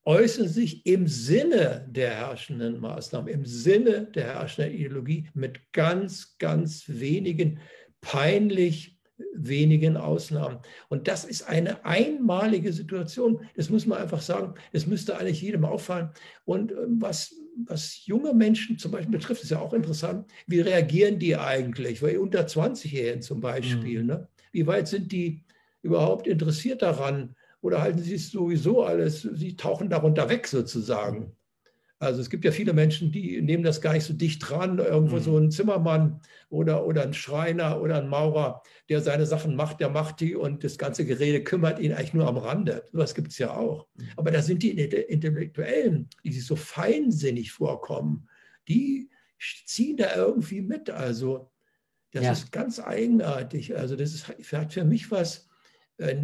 äußern 0.05 0.47
sich 0.47 0.85
im 0.85 1.07
Sinne 1.07 1.87
der 1.89 2.11
herrschenden 2.11 2.79
Maßnahmen, 2.79 3.27
im 3.27 3.45
Sinne 3.45 4.05
der 4.05 4.35
herrschenden 4.35 4.73
Ideologie 4.73 5.29
mit 5.33 5.71
ganz, 5.73 6.37
ganz 6.37 6.85
wenigen, 6.87 7.59
peinlich 8.01 8.94
wenigen 9.33 9.97
Ausnahmen. 9.97 10.59
Und 10.89 11.07
das 11.07 11.25
ist 11.25 11.43
eine 11.43 11.85
einmalige 11.85 12.73
Situation. 12.73 13.41
Das 13.55 13.69
muss 13.69 13.85
man 13.85 13.99
einfach 13.99 14.21
sagen. 14.21 14.55
Das 14.73 14.87
müsste 14.87 15.17
eigentlich 15.17 15.41
jedem 15.41 15.65
auffallen. 15.65 16.09
Und 16.45 16.71
ähm, 16.71 16.97
was 16.99 17.35
was 17.67 18.05
junge 18.05 18.33
Menschen 18.33 18.77
zum 18.77 18.91
Beispiel 18.91 19.17
betrifft, 19.17 19.43
ist 19.43 19.51
ja 19.51 19.59
auch 19.59 19.73
interessant. 19.73 20.29
Wie 20.47 20.59
reagieren 20.59 21.19
die 21.19 21.35
eigentlich? 21.35 22.01
Weil 22.01 22.17
unter 22.17 22.45
20-Jährigen 22.45 23.21
zum 23.21 23.39
Beispiel, 23.39 24.01
mhm. 24.01 24.07
ne? 24.07 24.27
wie 24.51 24.67
weit 24.67 24.87
sind 24.87 25.11
die 25.11 25.43
überhaupt 25.81 26.27
interessiert 26.27 26.81
daran? 26.81 27.35
Oder 27.61 27.81
halten 27.81 27.99
sie 27.99 28.15
es 28.15 28.29
sowieso 28.29 28.83
alles, 28.83 29.21
sie 29.21 29.55
tauchen 29.55 29.89
darunter 29.89 30.29
weg 30.29 30.47
sozusagen? 30.47 31.35
Also 31.97 32.19
es 32.19 32.29
gibt 32.29 32.43
ja 32.43 32.51
viele 32.51 32.73
Menschen, 32.73 33.11
die 33.11 33.41
nehmen 33.41 33.63
das 33.63 33.79
gar 33.79 33.93
nicht 33.93 34.03
so 34.03 34.13
dicht 34.13 34.39
dran. 34.47 34.79
Irgendwo 34.79 35.15
mhm. 35.15 35.21
so 35.21 35.37
ein 35.37 35.51
Zimmermann 35.51 36.19
oder, 36.49 36.85
oder 36.85 37.03
ein 37.03 37.13
Schreiner 37.13 37.81
oder 37.81 37.97
ein 37.97 38.09
Maurer, 38.09 38.61
der 38.89 39.01
seine 39.01 39.25
Sachen 39.25 39.55
macht, 39.55 39.79
der 39.79 39.89
macht 39.89 40.19
die 40.19 40.35
und 40.35 40.63
das 40.63 40.77
ganze 40.77 41.05
Gerede 41.05 41.43
kümmert 41.43 41.79
ihn 41.79 41.93
eigentlich 41.93 42.13
nur 42.13 42.27
am 42.27 42.37
Rande. 42.37 42.83
Das 42.91 43.15
gibt 43.15 43.29
es 43.29 43.37
ja 43.37 43.55
auch. 43.55 43.87
Mhm. 43.95 44.09
Aber 44.17 44.31
da 44.31 44.41
sind 44.41 44.61
die 44.61 44.71
Intellektuellen, 44.71 46.09
die 46.23 46.33
sich 46.33 46.45
so 46.45 46.57
feinsinnig 46.57 47.53
vorkommen, 47.53 48.27
die 48.67 49.09
ziehen 49.65 49.95
da 49.95 50.15
irgendwie 50.15 50.61
mit. 50.61 50.89
Also 50.89 51.51
das 52.11 52.23
ja. 52.23 52.31
ist 52.33 52.51
ganz 52.51 52.79
eigenartig. 52.79 53.77
Also 53.77 53.95
das 53.95 54.13
ist, 54.13 54.27
hat 54.27 54.73
für 54.73 54.83
mich 54.83 55.11
was 55.11 55.47
äh, 55.97 56.15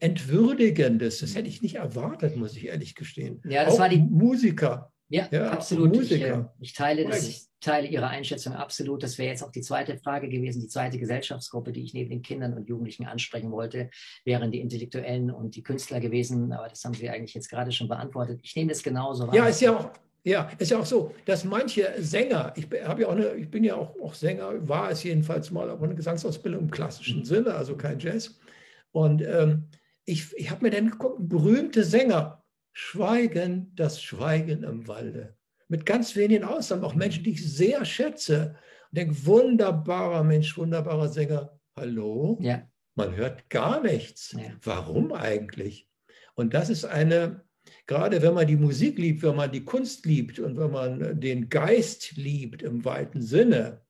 Entwürdigendes. 0.00 1.20
Das 1.20 1.36
hätte 1.36 1.48
ich 1.48 1.62
nicht 1.62 1.76
erwartet, 1.76 2.36
muss 2.36 2.56
ich 2.56 2.66
ehrlich 2.66 2.96
gestehen. 2.96 3.40
Ja, 3.44 3.64
das 3.64 3.74
auch 3.74 3.78
war 3.78 3.88
die 3.88 3.98
Musiker. 3.98 4.92
Ja, 5.08 5.28
ja 5.30 5.50
absolut. 5.50 5.96
Ich, 5.96 6.12
äh, 6.12 6.44
ich, 6.60 6.72
teile 6.72 7.04
das, 7.04 7.28
ich 7.28 7.46
teile 7.60 7.86
Ihre 7.86 8.08
Einschätzung 8.08 8.54
absolut. 8.54 9.02
Das 9.02 9.18
wäre 9.18 9.30
jetzt 9.30 9.42
auch 9.42 9.52
die 9.52 9.60
zweite 9.60 9.96
Frage 9.98 10.28
gewesen. 10.28 10.60
Die 10.60 10.68
zweite 10.68 10.98
Gesellschaftsgruppe, 10.98 11.72
die 11.72 11.84
ich 11.84 11.94
neben 11.94 12.10
den 12.10 12.22
Kindern 12.22 12.54
und 12.54 12.68
Jugendlichen 12.68 13.06
ansprechen 13.06 13.52
wollte, 13.52 13.90
wären 14.24 14.50
die 14.50 14.60
Intellektuellen 14.60 15.30
und 15.30 15.54
die 15.54 15.62
Künstler 15.62 16.00
gewesen. 16.00 16.52
Aber 16.52 16.68
das 16.68 16.84
haben 16.84 16.94
Sie 16.94 17.08
eigentlich 17.08 17.34
jetzt 17.34 17.48
gerade 17.48 17.70
schon 17.70 17.88
beantwortet. 17.88 18.40
Ich 18.42 18.56
nehme 18.56 18.70
das 18.70 18.82
genauso 18.82 19.26
wahr. 19.28 19.34
Ja, 19.34 19.46
ist 19.46 19.60
ja 19.60 19.76
auch. 19.76 19.90
Ja, 20.24 20.50
ist 20.58 20.72
ja 20.72 20.80
auch 20.80 20.86
so, 20.86 21.14
dass 21.24 21.44
manche 21.44 21.88
Sänger, 21.98 22.52
ich, 22.56 22.66
habe 22.82 23.02
ja 23.02 23.06
auch 23.06 23.12
eine, 23.12 23.34
ich 23.34 23.48
bin 23.48 23.62
ja 23.62 23.76
auch, 23.76 23.94
auch 24.00 24.12
Sänger, 24.12 24.68
war 24.68 24.90
es 24.90 25.04
jedenfalls 25.04 25.52
mal, 25.52 25.70
aber 25.70 25.84
eine 25.84 25.94
Gesangsausbildung 25.94 26.62
im 26.62 26.70
klassischen 26.72 27.20
mhm. 27.20 27.24
Sinne, 27.24 27.54
also 27.54 27.76
kein 27.76 28.00
Jazz. 28.00 28.36
Und 28.90 29.22
ähm, 29.22 29.68
ich, 30.04 30.34
ich 30.36 30.50
habe 30.50 30.64
mir 30.64 30.72
dann 30.72 30.90
geguckt, 30.90 31.16
berühmte 31.20 31.84
Sänger, 31.84 32.42
Schweigen, 32.78 33.72
das 33.74 34.02
Schweigen 34.02 34.62
im 34.62 34.86
Walde. 34.86 35.34
Mit 35.66 35.86
ganz 35.86 36.14
wenigen 36.14 36.44
Ausnahmen, 36.44 36.84
auch 36.84 36.94
Menschen, 36.94 37.24
die 37.24 37.30
ich 37.30 37.42
sehr 37.42 37.86
schätze. 37.86 38.54
Und 38.90 38.98
denke, 38.98 39.24
wunderbarer 39.24 40.22
Mensch, 40.22 40.58
wunderbarer 40.58 41.08
Sänger. 41.08 41.58
Hallo? 41.74 42.38
Ja. 42.42 42.68
Man 42.94 43.16
hört 43.16 43.48
gar 43.48 43.82
nichts. 43.82 44.32
Ja. 44.32 44.52
Warum 44.62 45.14
eigentlich? 45.14 45.88
Und 46.34 46.52
das 46.52 46.68
ist 46.68 46.84
eine, 46.84 47.46
gerade 47.86 48.20
wenn 48.20 48.34
man 48.34 48.46
die 48.46 48.56
Musik 48.56 48.98
liebt, 48.98 49.22
wenn 49.22 49.36
man 49.36 49.50
die 49.50 49.64
Kunst 49.64 50.04
liebt 50.04 50.38
und 50.38 50.58
wenn 50.58 50.70
man 50.70 51.18
den 51.18 51.48
Geist 51.48 52.18
liebt 52.18 52.60
im 52.60 52.84
weiten 52.84 53.22
Sinne, 53.22 53.80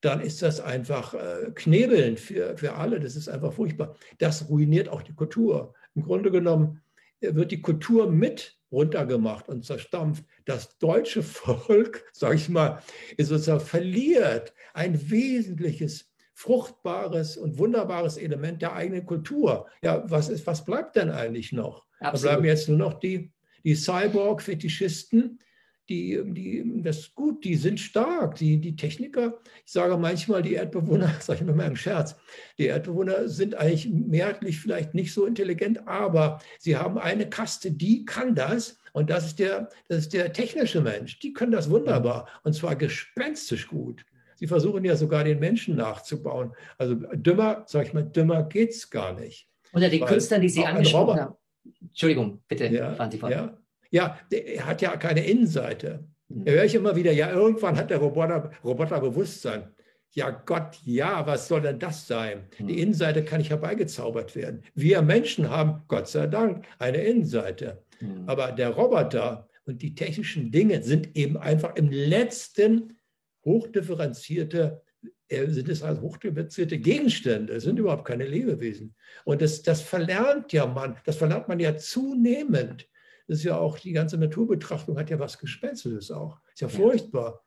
dann 0.00 0.20
ist 0.20 0.42
das 0.42 0.60
einfach 0.60 1.14
äh, 1.14 1.52
knebelnd 1.54 2.18
für, 2.18 2.56
für 2.58 2.74
alle. 2.74 2.98
Das 2.98 3.14
ist 3.14 3.28
einfach 3.28 3.52
furchtbar. 3.52 3.94
Das 4.18 4.48
ruiniert 4.48 4.88
auch 4.88 5.02
die 5.02 5.14
Kultur. 5.14 5.74
Im 5.94 6.02
Grunde 6.02 6.32
genommen 6.32 6.82
wird 7.22 7.50
die 7.52 7.62
Kultur 7.62 8.10
mit 8.10 8.58
runtergemacht 8.70 9.48
und 9.48 9.64
zerstampft. 9.64 10.24
Das 10.44 10.78
deutsche 10.78 11.22
Volk, 11.22 12.04
sage 12.12 12.36
ich 12.36 12.48
mal, 12.48 12.82
ist 13.16 13.28
sozusagen 13.28 13.60
verliert 13.60 14.52
ein 14.74 15.10
wesentliches, 15.10 16.10
fruchtbares 16.34 17.36
und 17.36 17.58
wunderbares 17.58 18.16
Element 18.16 18.62
der 18.62 18.72
eigenen 18.72 19.06
Kultur. 19.06 19.68
Ja, 19.82 20.02
was, 20.10 20.28
ist, 20.28 20.46
was 20.46 20.64
bleibt 20.64 20.96
denn 20.96 21.10
eigentlich 21.10 21.52
noch? 21.52 21.86
Absolut. 22.00 22.24
Da 22.24 22.28
bleiben 22.30 22.44
jetzt 22.46 22.68
nur 22.68 22.78
noch 22.78 22.94
die, 22.94 23.30
die 23.62 23.76
Cyborg-Fetischisten, 23.76 25.38
die, 25.88 26.20
die, 26.24 26.82
das 26.82 26.98
ist 26.98 27.14
gut, 27.14 27.44
die 27.44 27.56
sind 27.56 27.80
stark. 27.80 28.36
Die, 28.36 28.60
die 28.60 28.76
Techniker, 28.76 29.40
ich 29.64 29.72
sage 29.72 29.96
manchmal, 29.96 30.42
die 30.42 30.54
Erdbewohner, 30.54 31.14
sage 31.20 31.44
ich 31.44 31.54
mal 31.54 31.66
im 31.66 31.76
Scherz, 31.76 32.16
die 32.58 32.66
Erdbewohner 32.66 33.28
sind 33.28 33.54
eigentlich 33.54 33.88
mehrheitlich 33.90 34.60
vielleicht 34.60 34.94
nicht 34.94 35.12
so 35.12 35.26
intelligent, 35.26 35.86
aber 35.86 36.40
sie 36.58 36.76
haben 36.76 36.98
eine 36.98 37.28
Kaste, 37.28 37.72
die 37.72 38.04
kann 38.04 38.34
das. 38.34 38.78
Und 38.92 39.10
das 39.10 39.26
ist 39.26 39.38
der, 39.38 39.70
das 39.88 39.98
ist 40.00 40.12
der 40.12 40.32
technische 40.32 40.80
Mensch. 40.80 41.18
Die 41.18 41.32
können 41.32 41.52
das 41.52 41.70
wunderbar 41.70 42.28
und 42.44 42.52
zwar 42.52 42.76
gespenstisch 42.76 43.68
gut. 43.68 44.04
Sie 44.36 44.46
versuchen 44.46 44.84
ja 44.84 44.96
sogar 44.96 45.24
den 45.24 45.38
Menschen 45.38 45.76
nachzubauen. 45.76 46.52
Also 46.76 46.94
dümmer, 46.94 47.64
sage 47.66 47.86
ich 47.86 47.94
mal, 47.94 48.04
dümmer 48.04 48.42
geht 48.42 48.70
es 48.70 48.90
gar 48.90 49.18
nicht. 49.18 49.48
Unter 49.72 49.88
den 49.88 50.04
Künstlern, 50.04 50.42
die 50.42 50.48
Sie 50.48 50.64
angesprochen 50.64 51.20
haben. 51.20 51.34
Entschuldigung, 51.80 52.42
bitte, 52.48 52.66
ja, 52.66 52.92
fahren 52.94 53.10
Sie 53.10 53.18
fort. 53.18 53.32
Ja. 53.32 53.56
Ja, 53.92 54.18
er 54.30 54.66
hat 54.66 54.82
ja 54.82 54.96
keine 54.96 55.24
Innenseite. 55.24 56.04
Da 56.28 56.52
höre 56.52 56.64
ich 56.64 56.74
immer 56.74 56.96
wieder, 56.96 57.12
ja, 57.12 57.30
irgendwann 57.30 57.76
hat 57.76 57.90
der 57.90 57.98
Roboter, 57.98 58.50
Roboter 58.64 59.00
Bewusstsein. 59.00 59.68
Ja, 60.14 60.30
Gott, 60.30 60.78
ja, 60.84 61.26
was 61.26 61.48
soll 61.48 61.60
denn 61.60 61.78
das 61.78 62.06
sein? 62.06 62.48
Die 62.58 62.74
hm. 62.74 62.78
Innenseite 62.78 63.24
kann 63.24 63.38
nicht 63.38 63.50
herbeigezaubert 63.50 64.34
werden. 64.34 64.62
Wir 64.74 65.00
Menschen 65.02 65.48
haben, 65.48 65.82
Gott 65.88 66.08
sei 66.08 66.26
Dank, 66.26 66.66
eine 66.78 66.98
Innenseite. 66.98 67.82
Hm. 67.98 68.24
Aber 68.26 68.52
der 68.52 68.70
Roboter 68.70 69.48
und 69.64 69.80
die 69.82 69.94
technischen 69.94 70.50
Dinge 70.50 70.82
sind 70.82 71.16
eben 71.16 71.36
einfach 71.36 71.76
im 71.76 71.90
letzten 71.90 72.98
hochdifferenzierte, 73.44 74.82
äh, 75.28 75.46
sind 75.48 75.68
es 75.68 75.82
also 75.82 76.02
hochdifferenzierte 76.02 76.78
Gegenstände, 76.78 77.60
sind 77.60 77.78
überhaupt 77.78 78.06
keine 78.06 78.26
Lebewesen. 78.26 78.94
Und 79.24 79.40
das, 79.40 79.62
das 79.62 79.80
verlernt 79.80 80.52
ja 80.52 80.66
man, 80.66 80.96
das 81.04 81.16
verlernt 81.16 81.48
man 81.48 81.60
ja 81.60 81.76
zunehmend. 81.76 82.86
Das 83.28 83.38
ist 83.38 83.44
ja 83.44 83.56
auch, 83.56 83.78
die 83.78 83.92
ganze 83.92 84.18
Naturbetrachtung 84.18 84.98
hat 84.98 85.10
ja 85.10 85.18
was 85.18 85.38
Gespenstiges 85.38 86.10
auch. 86.10 86.38
Ist 86.54 86.60
ja, 86.60 86.68
ja. 86.68 86.74
furchtbar. 86.74 87.44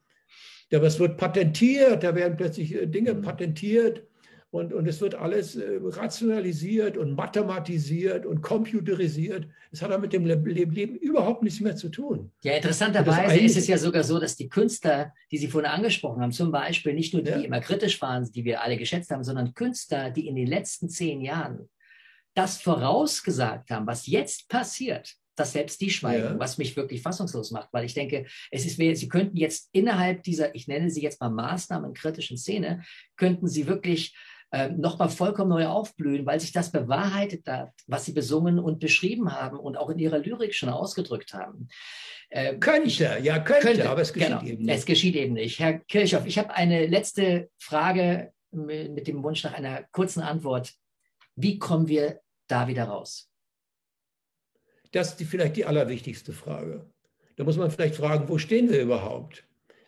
Ja, 0.72 0.82
was 0.82 1.00
wird 1.00 1.18
patentiert, 1.18 2.04
da 2.04 2.16
werden 2.16 2.38
plötzlich 2.38 2.74
äh, 2.74 2.88
Dinge 2.88 3.14
mhm. 3.14 3.22
patentiert 3.22 4.08
und, 4.56 4.74
und 4.74 4.88
es 4.88 5.02
wird 5.02 5.16
alles 5.16 5.58
äh, 5.58 5.80
rationalisiert 5.84 6.96
und 6.96 7.14
mathematisiert 7.14 8.26
und 8.26 8.42
computerisiert. 8.42 9.48
Es 9.72 9.82
hat 9.82 9.92
ja 9.92 9.98
mit 9.98 10.14
dem 10.14 10.26
Leben 10.26 10.96
überhaupt 10.96 11.44
nichts 11.44 11.60
mehr 11.60 11.76
zu 11.76 11.90
tun. 11.90 12.32
Ja, 12.42 12.54
interessanterweise 12.54 13.38
ist 13.38 13.58
es 13.58 13.68
ja 13.68 13.78
sogar 13.78 14.06
so, 14.06 14.18
dass 14.18 14.38
die 14.38 14.48
Künstler, 14.48 15.14
die 15.30 15.38
Sie 15.38 15.50
vorhin 15.50 15.70
angesprochen 15.70 16.22
haben, 16.22 16.32
zum 16.32 16.52
Beispiel 16.52 16.94
nicht 16.94 17.14
nur 17.14 17.22
die, 17.22 17.32
ja. 17.32 17.38
die 17.38 17.46
immer 17.46 17.60
kritisch 17.60 18.02
waren, 18.02 18.32
die 18.32 18.46
wir 18.46 18.62
alle 18.62 18.78
geschätzt 18.78 19.12
haben, 19.12 19.26
sondern 19.26 19.54
Künstler, 19.54 20.10
die 20.10 20.26
in 20.26 20.38
den 20.38 20.48
letzten 20.48 20.88
zehn 20.88 21.20
Jahren 21.20 21.70
das 22.34 22.62
vorausgesagt 22.62 23.72
haben, 23.72 23.88
was 23.88 24.08
jetzt 24.08 24.48
passiert, 24.48 25.16
dass 25.36 25.54
selbst 25.54 25.82
die 25.82 25.90
schweigen, 25.90 26.34
ja. 26.34 26.40
was 26.40 26.58
mich 26.58 26.76
wirklich 26.76 27.02
fassungslos 27.02 27.52
macht, 27.52 27.70
weil 27.72 27.86
ich 27.86 27.94
denke, 27.94 28.26
es 28.52 28.66
ist, 28.66 28.78
Sie 28.78 29.10
könnten 29.10 29.38
jetzt 29.38 29.70
innerhalb 29.72 30.24
dieser, 30.24 30.54
ich 30.56 30.68
nenne 30.68 30.90
sie 30.90 31.02
jetzt 31.02 31.20
mal 31.22 31.30
Maßnahmen 31.30 31.94
kritischen 31.94 32.38
Szene, 32.38 32.84
könnten 33.16 33.48
Sie 33.48 33.68
wirklich 33.68 34.16
äh, 34.52 34.70
nochmal 34.70 35.10
vollkommen 35.10 35.50
neu 35.50 35.66
aufblühen, 35.66 36.26
weil 36.26 36.40
sich 36.40 36.52
das 36.52 36.72
bewahrheitet 36.72 37.48
hat, 37.48 37.72
was 37.88 38.06
Sie 38.06 38.14
besungen 38.14 38.60
und 38.60 38.80
beschrieben 38.80 39.34
haben 39.34 39.60
und 39.60 39.78
auch 39.78 39.90
in 39.90 40.00
Ihrer 40.00 40.20
Lyrik 40.20 40.54
schon 40.54 40.70
ausgedrückt 40.70 41.34
haben. 41.34 41.68
Äh, 42.30 42.58
könnte, 42.58 43.20
ja, 43.22 43.40
könnte, 43.40 43.68
könnte, 43.68 43.90
aber 43.90 44.02
es 44.02 44.14
geschieht 44.14 44.30
genau, 44.30 44.44
eben 44.44 44.64
nicht. 44.64 44.76
Es 44.76 44.86
geschieht 44.86 45.16
eben 45.16 45.34
nicht. 45.34 45.60
Herr 45.60 45.80
Kirchhoff, 45.80 46.26
ich 46.26 46.38
habe 46.38 46.54
eine 46.54 46.86
letzte 46.88 47.50
Frage 47.60 48.32
mit 48.52 49.08
dem 49.08 49.24
Wunsch 49.24 49.44
nach 49.44 49.54
einer 49.54 49.84
kurzen 49.92 50.22
Antwort. 50.22 50.74
Wie 51.36 51.60
kommen 51.60 51.88
wir 51.88 52.22
da 52.48 52.68
wieder 52.68 52.86
raus? 52.86 53.30
Das 54.96 55.10
ist 55.10 55.20
die, 55.20 55.26
vielleicht 55.26 55.58
die 55.58 55.66
allerwichtigste 55.66 56.32
Frage. 56.32 56.86
Da 57.36 57.44
muss 57.44 57.58
man 57.58 57.70
vielleicht 57.70 57.96
fragen, 57.96 58.30
wo 58.30 58.38
stehen 58.38 58.70
wir 58.70 58.82
überhaupt? 58.82 59.44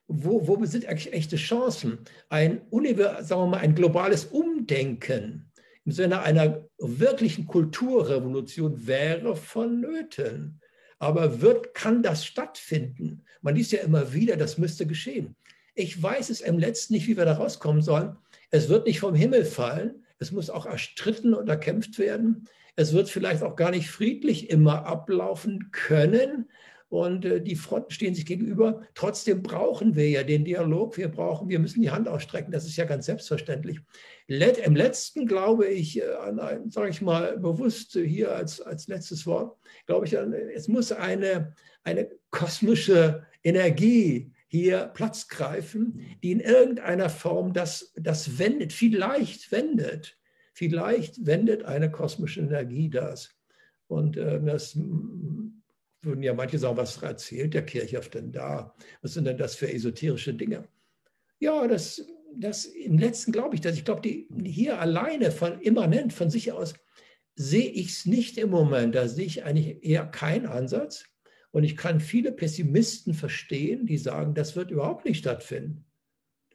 Wo, 0.10 0.46
wo 0.50 0.66
sind 0.66 0.86
eigentlich 0.86 1.14
echte 1.14 1.38
Chancen? 1.38 2.00
Ein, 2.28 2.62
sagen 2.70 3.30
wir 3.30 3.48
mal, 3.48 3.60
ein 3.60 3.74
globales 3.74 4.26
Umdenken 4.26 5.50
im 5.86 5.94
Sinne 5.94 6.24
einer 6.24 6.68
wirklichen 6.78 7.48
Kulturrevolution 7.48 8.86
wäre 8.86 9.38
vonnöten. 9.38 10.60
Aber 11.00 11.40
wird, 11.42 11.74
kann 11.74 12.04
das 12.04 12.26
stattfinden? 12.26 13.24
Man 13.42 13.56
liest 13.56 13.72
ja 13.72 13.80
immer 13.80 14.12
wieder, 14.12 14.36
das 14.36 14.58
müsste 14.58 14.86
geschehen. 14.86 15.38
Ich 15.74 16.04
weiß 16.04 16.30
es 16.30 16.42
im 16.42 16.60
letzten 16.60 16.96
nicht, 16.96 17.08
wie 17.08 17.16
wir 17.16 17.24
da 17.24 17.36
rauskommen 17.38 17.82
sollen. 17.82 18.18
Es 18.52 18.68
wird 18.68 18.86
nicht 18.86 19.00
vom 19.00 19.16
Himmel 19.16 19.46
fallen. 19.46 20.04
Es 20.20 20.34
muss 20.34 20.50
auch 20.50 20.66
erstritten 20.66 21.34
und 21.34 21.48
erkämpft 21.48 21.98
werden. 21.98 22.50
Es 22.78 22.94
wird 22.94 23.10
vielleicht 23.10 23.44
auch 23.44 23.56
gar 23.56 23.72
nicht 23.72 23.90
friedlich 23.90 24.50
immer 24.50 24.86
ablaufen 24.86 25.72
können. 25.72 26.48
Und 26.90 27.26
äh, 27.26 27.42
die 27.42 27.56
Fronten 27.56 27.92
stehen 27.92 28.16
sich 28.16 28.26
gegenüber. 28.26 28.84
Trotzdem 28.94 29.44
brauchen 29.44 29.96
wir 29.96 30.10
ja 30.10 30.24
den 30.24 30.46
Dialog. 30.46 30.96
Wir 30.96 31.10
brauchen, 31.10 31.50
wir 31.50 31.60
müssen 31.60 31.82
die 31.82 31.90
Hand 31.90 32.08
ausstrecken. 32.08 32.52
Das 32.52 32.66
ist 32.66 32.78
ja 32.78 32.86
ganz 32.86 33.08
selbstverständlich. 33.08 33.82
Let, 34.28 34.60
Im 34.60 34.76
letzten 34.76 35.26
glaube 35.26 35.68
ich 35.68 36.00
äh, 36.00 36.14
an 36.22 36.40
ein, 36.40 36.70
sage 36.70 36.90
ich 36.90 37.02
mal 37.02 37.38
bewusst 37.40 37.94
hier 37.94 38.34
als, 38.34 38.62
als 38.62 38.88
letztes 38.88 39.26
Wort, 39.26 39.58
glaube 39.86 40.06
ich, 40.06 40.18
an, 40.18 40.32
es 40.32 40.68
muss 40.68 40.92
eine, 40.92 41.54
eine 41.84 42.10
kosmische 42.30 43.26
Energie 43.44 44.32
hier 44.48 44.92
Platz 44.94 45.28
greifen, 45.28 46.06
die 46.24 46.32
in 46.32 46.40
irgendeiner 46.40 47.10
Form 47.10 47.54
das, 47.54 47.92
das 47.96 48.38
wendet, 48.38 48.72
vielleicht 48.72 49.52
wendet. 49.52 50.17
Vielleicht 50.58 51.24
wendet 51.24 51.66
eine 51.66 51.92
kosmische 51.92 52.40
Energie 52.40 52.90
das. 52.90 53.30
Und 53.86 54.18
äh, 54.18 54.42
das 54.44 54.76
würden 54.76 56.24
ja 56.24 56.34
manche 56.34 56.58
sagen, 56.58 56.78
was 56.78 57.00
erzählt 57.00 57.54
der 57.54 57.64
Kirchhoff 57.64 58.10
denn 58.10 58.32
da? 58.32 58.74
Was 59.04 59.14
sind 59.14 59.26
denn 59.26 59.38
das 59.38 59.54
für 59.54 59.72
esoterische 59.72 60.34
Dinge? 60.34 60.68
Ja, 61.38 61.68
das, 61.68 62.04
das 62.36 62.66
im 62.66 62.98
letzten 62.98 63.34
glaube 63.34 63.54
ich, 63.54 63.62
dass 63.62 63.76
ich 63.76 63.86
glaube, 63.86 64.02
die 64.02 64.28
hier 64.46 64.82
alleine 64.82 65.30
von 65.30 65.62
immanent 65.62 66.12
von 66.12 66.32
sich 66.32 66.52
aus 66.52 66.74
sehe 67.36 67.70
ich 67.70 67.90
es 67.90 68.08
nicht 68.08 68.40
im 68.40 68.50
Moment. 68.50 68.96
Da 68.96 69.08
sehe 69.08 69.28
ich 69.28 69.44
eigentlich 69.44 69.86
eher 69.86 70.08
keinen 70.08 70.48
Ansatz. 70.48 71.06
Und 71.52 71.66
ich 71.66 71.78
kann 71.78 72.00
viele 72.00 72.32
Pessimisten 72.32 73.14
verstehen, 73.14 73.86
die 73.86 74.00
sagen, 74.00 74.34
das 74.34 74.56
wird 74.56 74.72
überhaupt 74.72 75.06
nicht 75.06 75.20
stattfinden. 75.20 75.86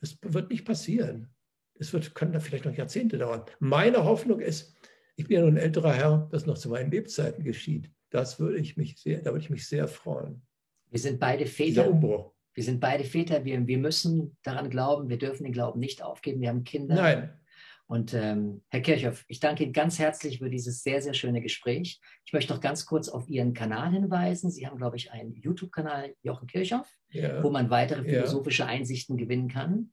Das 0.01 0.19
wird 0.23 0.51
nicht 0.51 0.65
passieren 0.65 1.32
es 1.75 1.93
wird, 1.93 2.15
kann 2.15 2.33
da 2.33 2.41
vielleicht 2.41 2.65
noch 2.65 2.75
Jahrzehnte 2.75 3.19
dauern. 3.19 3.45
Meine 3.59 4.05
Hoffnung 4.05 4.41
ist, 4.41 4.77
ich 5.17 5.27
bin 5.27 5.37
ja 5.37 5.43
nun 5.43 5.55
ein 5.55 5.63
älterer 5.63 5.93
Herr, 5.93 6.29
dass 6.31 6.47
noch 6.47 6.59
zu 6.59 6.69
meinen 6.69 6.91
Lebzeiten 6.91 7.45
geschieht. 7.45 7.91
Das 8.11 8.39
würde 8.39 8.59
ich 8.59 8.77
mich 8.77 8.99
sehr, 8.99 9.21
da 9.21 9.33
würde 9.33 9.45
ich 9.45 9.51
mich 9.51 9.67
sehr 9.67 9.89
freuen. 9.89 10.43
Wir 10.91 11.01
sind 11.01 11.19
beide 11.19 11.47
Väter. 11.47 11.89
Umbruch. 11.89 12.33
Wir 12.55 12.65
sind 12.65 12.81
beide 12.81 13.05
Väter. 13.05 13.45
Wir, 13.45 13.67
wir 13.67 13.79
müssen 13.79 14.37
daran 14.43 14.69
glauben. 14.69 15.09
Wir 15.09 15.19
dürfen 15.19 15.45
den 15.45 15.53
Glauben 15.53 15.81
nicht 15.81 16.03
aufgeben. 16.03 16.41
Wir 16.43 16.51
haben 16.51 16.65
Kinder. 16.65 16.95
Nein. 16.95 17.41
Und 17.87 18.15
ähm, 18.15 18.63
Herr 18.69 18.81
Kirchhoff, 18.81 19.25
ich 19.29 19.41
danke 19.41 19.65
Ihnen 19.65 19.73
ganz 19.73 19.99
herzlich 19.99 20.39
für 20.39 20.49
dieses 20.49 20.83
sehr, 20.83 21.03
sehr 21.03 21.15
schöne 21.15 21.43
Gespräch. 21.43 22.01
Ich 22.25 22.33
möchte 22.33 22.53
noch 22.53 22.61
ganz 22.61 22.87
kurz 22.87 23.09
auf 23.09 23.29
Ihren 23.29 23.53
Kanal 23.55 23.93
hinweisen. 23.93 24.51
Sie 24.51 24.67
haben, 24.67 24.79
glaube 24.79 24.97
ich, 24.97 25.13
einen 25.13 25.35
YouTube-Kanal, 25.35 26.15
Jochen 26.23 26.47
Kirchhoff, 26.47 26.89
ja. 27.11 27.43
wo 27.43 27.51
man 27.51 27.71
weitere 27.71 28.05
philosophische 28.05 28.63
ja. 28.63 28.69
Einsichten 28.69 29.17
gewinnen 29.17 29.49
kann. 29.49 29.93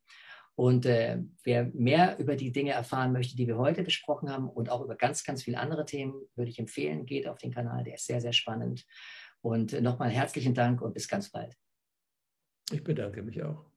Und 0.56 0.84
äh, 0.84 1.18
wer 1.42 1.66
mehr 1.72 2.18
über 2.18 2.36
die 2.36 2.52
Dinge 2.52 2.72
erfahren 2.72 3.12
möchte, 3.12 3.36
die 3.36 3.46
wir 3.46 3.56
heute 3.56 3.82
besprochen 3.82 4.30
haben 4.30 4.48
und 4.48 4.70
auch 4.70 4.82
über 4.82 4.94
ganz, 4.94 5.24
ganz 5.24 5.42
viele 5.42 5.58
andere 5.58 5.86
Themen, 5.86 6.14
würde 6.34 6.50
ich 6.50 6.58
empfehlen, 6.58 7.06
geht 7.06 7.26
auf 7.26 7.38
den 7.38 7.52
Kanal, 7.52 7.84
der 7.84 7.94
ist 7.94 8.06
sehr, 8.06 8.20
sehr 8.20 8.32
spannend. 8.32 8.86
Und 9.40 9.72
äh, 9.72 9.80
nochmal 9.80 10.10
herzlichen 10.10 10.54
Dank 10.54 10.82
und 10.82 10.92
bis 10.92 11.08
ganz 11.08 11.30
bald. 11.30 11.56
Ich 12.70 12.84
bedanke 12.84 13.22
mich 13.22 13.42
auch. 13.42 13.69